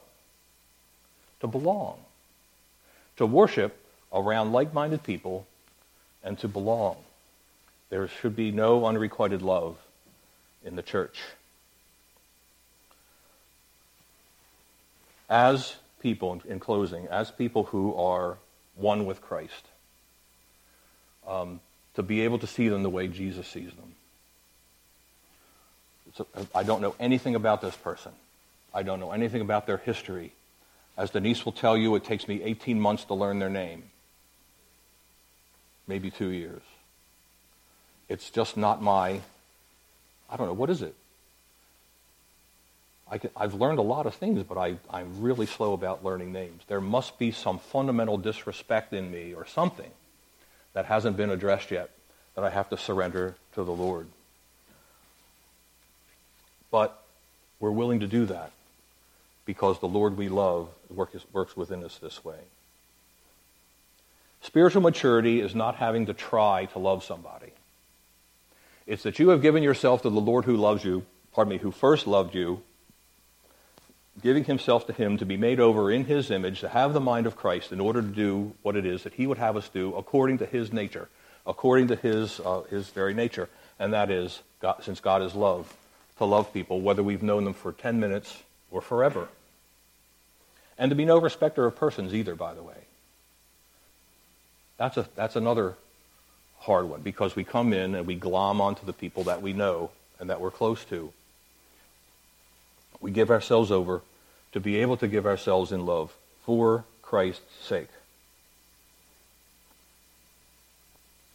To 1.41 1.47
belong. 1.47 1.99
To 3.19 3.27
worship 3.27 3.79
around 4.13 4.53
like 4.53 4.73
minded 4.73 5.03
people 5.03 5.47
and 6.23 6.39
to 6.39 6.49
belong. 6.49 6.97
There 7.91 8.09
should 8.09 8.35
be 8.35 8.51
no 8.51 8.87
unrequited 8.87 9.43
love 9.43 9.77
in 10.65 10.75
the 10.75 10.83
church. 10.83 11.21
As 15.29 15.77
people, 16.01 16.41
in 16.47 16.61
closing, 16.61 17.07
as 17.09 17.31
people 17.31 17.65
who 17.65 17.95
are 17.95 18.39
one 18.77 19.07
with 19.07 19.21
Christ, 19.21 19.67
um, 21.27 21.61
to 21.95 22.03
be 22.03 22.23
able 22.23 22.39
to 22.39 22.47
see 22.47 22.69
them 22.69 22.83
the 22.83 22.91
way 22.91 23.07
Jesus 23.09 23.47
sees 23.47 23.73
them. 23.73 23.95
So 26.17 26.27
I 26.55 26.63
don't 26.63 26.81
know 26.81 26.95
anything 27.01 27.35
about 27.35 27.61
this 27.61 27.77
person. 27.77 28.13
I 28.73 28.83
don't 28.83 29.01
know 29.01 29.13
anything 29.13 29.41
about 29.41 29.67
their 29.67 29.79
history. 29.79 30.33
As 30.97 31.11
Denise 31.11 31.45
will 31.45 31.53
tell 31.53 31.77
you, 31.77 31.95
it 31.97 32.05
takes 32.05 32.29
me 32.29 32.43
18 32.43 32.81
months 32.81 33.05
to 33.05 33.15
learn 33.15 33.41
their 33.41 33.51
name, 33.51 33.85
maybe 35.89 36.11
two 36.11 36.29
years. 36.29 36.63
It's 38.09 38.31
just 38.31 38.57
not 38.57 38.81
my, 38.81 39.21
I 40.31 40.37
don't 40.37 40.47
know, 40.47 40.53
what 40.53 40.71
is 40.71 40.83
it? 40.83 40.95
I 43.11 43.21
have 43.39 43.55
learned 43.55 43.79
a 43.79 43.83
lot 43.83 44.07
of 44.07 44.15
things, 44.15 44.43
but 44.45 44.57
I, 44.57 44.77
I'm 44.91 45.21
really 45.21 45.47
slow 45.47 45.73
about 45.73 46.05
learning 46.05 46.33
names. 46.33 46.63
There 46.69 46.81
must 46.81 47.19
be 47.19 47.33
some 47.33 47.59
fundamental 47.59 48.17
disrespect 48.17 48.93
in 48.93 49.11
me 49.11 49.35
or 49.35 49.47
something 49.47 49.91
that 50.73 50.87
hasn't 50.87 51.17
been 51.17 51.31
addressed 51.31 51.71
yet 51.71 51.91
that 52.35 52.45
I 52.45 52.51
have 52.51 52.71
to 52.71 52.77
surrender 52.77 53.37
to 53.55 53.63
the 53.65 53.73
Lord. 53.73 54.07
But 56.75 57.01
we're 57.61 57.71
willing 57.71 58.01
to 58.01 58.09
do 58.09 58.27
that 58.27 58.51
because 59.47 59.79
the 59.79 59.87
Lord 59.87 60.17
we 60.17 60.29
love 60.29 60.71
works 60.91 61.57
within 61.57 61.85
us 61.85 61.99
this 61.99 62.25
way. 62.25 62.41
Spiritual 64.43 64.83
maturity 64.83 65.41
is 65.41 65.55
not 65.55 65.77
having 65.77 66.07
to 66.07 66.13
try 66.13 66.65
to 66.73 66.81
love 66.81 67.05
somebody. 67.05 67.53
It's 68.89 69.05
that 69.05 69.21
you 69.21 69.29
have 69.29 69.41
given 69.41 69.63
yourself 69.63 70.03
to 70.03 70.11
the 70.11 70.21
Lord 70.21 70.47
who 70.47 70.57
loves 70.57 70.85
you, 70.85 71.07
pardon 71.33 71.53
me, 71.53 71.59
who 71.59 71.71
first 71.71 72.09
loved 72.09 72.35
you, 72.35 72.61
giving 74.21 74.43
himself 74.43 74.89
to 74.89 74.93
him 74.93 75.17
to 75.19 75.25
be 75.25 75.37
made 75.37 75.61
over 75.61 75.93
in 75.93 76.07
his 76.07 76.29
image, 76.29 76.59
to 76.59 76.69
have 76.69 76.93
the 76.93 77.01
mind 77.01 77.29
of 77.29 77.37
Christ 77.37 77.71
in 77.71 77.79
order 77.79 78.03
to 78.03 78.09
do 78.09 78.53
what 78.63 78.75
it 78.75 78.85
is 78.85 79.05
that 79.05 79.15
he 79.15 79.29
would 79.29 79.39
have 79.39 79.57
us 79.57 79.69
do 79.69 79.95
according 79.95 80.39
to 80.39 80.47
his 80.47 80.73
nature, 80.73 81.09
according 81.47 81.87
to 81.87 81.95
his, 81.95 82.41
uh, 82.41 82.63
his 82.69 82.89
very 82.89 83.15
nature. 83.15 83.49
And 83.79 83.93
that 83.93 84.11
is, 84.11 84.43
God, 84.59 84.83
since 84.83 84.99
God 84.99 85.23
is 85.23 85.37
love, 85.37 85.73
to 86.19 86.25
love 86.25 86.53
people, 86.53 86.81
whether 86.81 87.03
we've 87.03 87.23
known 87.23 87.45
them 87.45 87.55
for 87.55 87.73
10 87.73 87.99
minutes 87.99 88.43
or 88.71 88.81
forever. 88.81 89.29
And 90.79 90.91
to 90.91 90.95
be 90.95 91.05
no 91.05 91.19
respecter 91.19 91.67
of 91.67 91.77
persons 91.77 92.15
either, 92.15 92.35
by 92.35 92.55
the 92.55 92.63
way. 92.63 92.75
That's, 94.77 94.97
a, 94.97 95.09
that's 95.15 95.37
another 95.37 95.75
hard 96.61 96.89
one 96.89 97.01
because 97.01 97.37
we 97.37 97.45
come 97.45 97.73
in 97.73 97.95
and 97.95 98.07
we 98.07 98.15
glom 98.15 98.61
onto 98.61 98.85
the 98.87 98.93
people 98.93 99.25
that 99.25 99.43
we 99.43 99.53
know 99.53 99.91
and 100.19 100.31
that 100.31 100.41
we're 100.41 100.51
close 100.51 100.85
to. 100.87 101.13
We 103.01 103.11
give 103.11 103.31
ourselves 103.31 103.71
over 103.71 104.03
to 104.53 104.61
be 104.61 104.77
able 104.77 104.97
to 104.99 105.09
give 105.09 105.27
ourselves 105.27 105.73
in 105.73 105.85
love 105.85 106.15
for 106.45 106.85
Christ's 107.03 107.43
sake. 107.63 107.89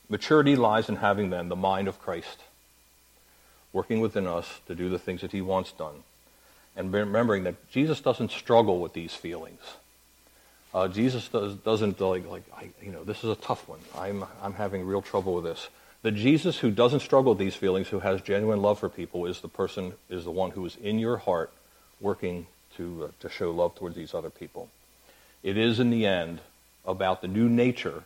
Maturity 0.09 0.55
lies 0.55 0.89
in 0.89 0.95
having 0.95 1.29
then 1.29 1.49
the 1.49 1.55
mind 1.55 1.87
of 1.87 1.99
Christ 2.01 2.39
working 3.73 3.99
within 3.99 4.27
us 4.27 4.61
to 4.67 4.75
do 4.75 4.89
the 4.89 4.99
things 4.99 5.21
that 5.21 5.31
he 5.31 5.41
wants 5.41 5.71
done. 5.71 6.03
And 6.75 6.93
remembering 6.93 7.43
that 7.43 7.69
Jesus 7.69 7.99
doesn't 8.01 8.31
struggle 8.31 8.79
with 8.79 8.93
these 8.93 9.13
feelings. 9.13 9.61
Uh, 10.73 10.87
Jesus 10.87 11.27
does, 11.27 11.55
doesn't 11.55 11.99
like, 11.99 12.27
like 12.27 12.43
I, 12.55 12.69
you 12.81 12.91
know, 12.91 13.03
this 13.03 13.23
is 13.23 13.29
a 13.29 13.35
tough 13.35 13.67
one. 13.67 13.79
I'm, 13.97 14.23
I'm 14.41 14.53
having 14.53 14.85
real 14.85 15.01
trouble 15.01 15.35
with 15.35 15.43
this. 15.43 15.67
The 16.01 16.11
Jesus 16.11 16.59
who 16.59 16.71
doesn't 16.71 17.01
struggle 17.01 17.33
with 17.33 17.39
these 17.39 17.55
feelings, 17.55 17.89
who 17.89 17.99
has 17.99 18.21
genuine 18.21 18.61
love 18.61 18.79
for 18.79 18.87
people, 18.87 19.25
is 19.25 19.41
the 19.41 19.47
person, 19.47 19.93
is 20.09 20.23
the 20.23 20.31
one 20.31 20.51
who 20.51 20.65
is 20.65 20.77
in 20.77 20.99
your 20.99 21.17
heart 21.17 21.51
working 21.99 22.47
to, 22.77 23.05
uh, 23.05 23.11
to 23.19 23.29
show 23.29 23.51
love 23.51 23.75
towards 23.75 23.95
these 23.95 24.13
other 24.13 24.29
people. 24.29 24.69
It 25.43 25.57
is, 25.57 25.79
in 25.79 25.89
the 25.89 26.05
end, 26.05 26.39
about 26.85 27.21
the 27.21 27.27
new 27.27 27.49
nature 27.49 28.03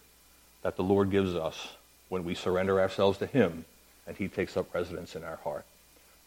that 0.63 0.75
the 0.77 0.83
Lord 0.83 1.11
gives 1.11 1.35
us 1.35 1.73
when 2.09 2.23
we 2.23 2.33
surrender 2.33 2.79
ourselves 2.79 3.17
to 3.19 3.25
Him 3.27 3.65
and 4.07 4.15
he 4.17 4.27
takes 4.27 4.57
up 4.57 4.73
residence 4.73 5.15
in 5.15 5.23
our 5.23 5.37
heart. 5.37 5.65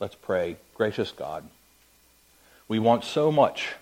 Let's 0.01 0.15
pray. 0.15 0.57
Gracious 0.75 1.13
God, 1.13 1.45
we 2.69 2.79
want 2.79 3.05
so 3.05 3.33
much 3.33 3.75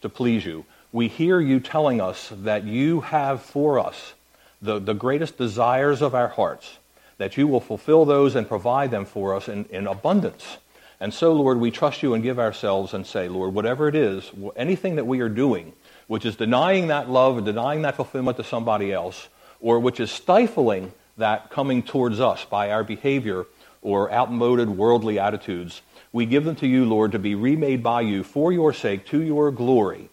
to 0.00 0.08
please 0.08 0.44
you. 0.44 0.64
We 0.92 1.08
hear 1.08 1.40
you 1.40 1.60
telling 1.60 2.00
us 2.00 2.32
that 2.34 2.64
you 2.64 3.02
have 3.02 3.42
for 3.42 3.78
us 3.78 4.14
the, 4.62 4.78
the 4.78 4.94
greatest 4.94 5.36
desires 5.38 6.02
of 6.02 6.14
our 6.14 6.28
hearts, 6.28 6.78
that 7.18 7.36
you 7.36 7.46
will 7.46 7.60
fulfill 7.60 8.04
those 8.04 8.34
and 8.34 8.48
provide 8.48 8.90
them 8.90 9.04
for 9.04 9.34
us 9.34 9.48
in, 9.48 9.66
in 9.66 9.86
abundance. 9.86 10.56
And 11.00 11.14
so, 11.14 11.32
Lord, 11.32 11.60
we 11.60 11.70
trust 11.70 12.02
you 12.02 12.14
and 12.14 12.22
give 12.22 12.38
ourselves 12.38 12.94
and 12.94 13.06
say, 13.06 13.28
Lord, 13.28 13.54
whatever 13.54 13.86
it 13.86 13.94
is, 13.94 14.30
anything 14.56 14.96
that 14.96 15.06
we 15.06 15.20
are 15.20 15.28
doing, 15.28 15.72
which 16.08 16.24
is 16.24 16.36
denying 16.36 16.88
that 16.88 17.08
love 17.08 17.36
and 17.36 17.46
denying 17.46 17.82
that 17.82 17.96
fulfillment 17.96 18.36
to 18.38 18.44
somebody 18.44 18.92
else, 18.92 19.28
or 19.60 19.78
which 19.78 20.00
is 20.00 20.10
stifling 20.10 20.92
that 21.18 21.50
coming 21.50 21.82
towards 21.82 22.20
us 22.20 22.44
by 22.44 22.70
our 22.70 22.84
behavior 22.84 23.46
or 23.82 24.12
outmoded 24.12 24.68
worldly 24.70 25.18
attitudes, 25.18 25.82
we 26.12 26.26
give 26.26 26.44
them 26.44 26.56
to 26.56 26.66
you, 26.66 26.84
Lord, 26.84 27.12
to 27.12 27.18
be 27.18 27.34
remade 27.34 27.82
by 27.82 28.00
you 28.00 28.24
for 28.24 28.52
your 28.52 28.72
sake, 28.72 29.06
to 29.06 29.20
your 29.20 29.50
glory, 29.50 30.08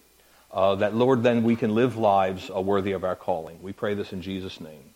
uh, 0.52 0.76
that, 0.76 0.96
Lord, 0.96 1.24
then 1.24 1.44
we 1.44 1.56
can 1.56 1.74
live 1.74 1.98
lives 1.98 2.50
uh, 2.54 2.60
worthy 2.62 2.92
of 2.92 3.04
our 3.04 3.16
calling. 3.16 3.62
We 3.62 3.74
pray 3.74 3.94
this 3.94 4.14
in 4.14 4.22
Jesus' 4.22 4.60
name. 4.60 4.95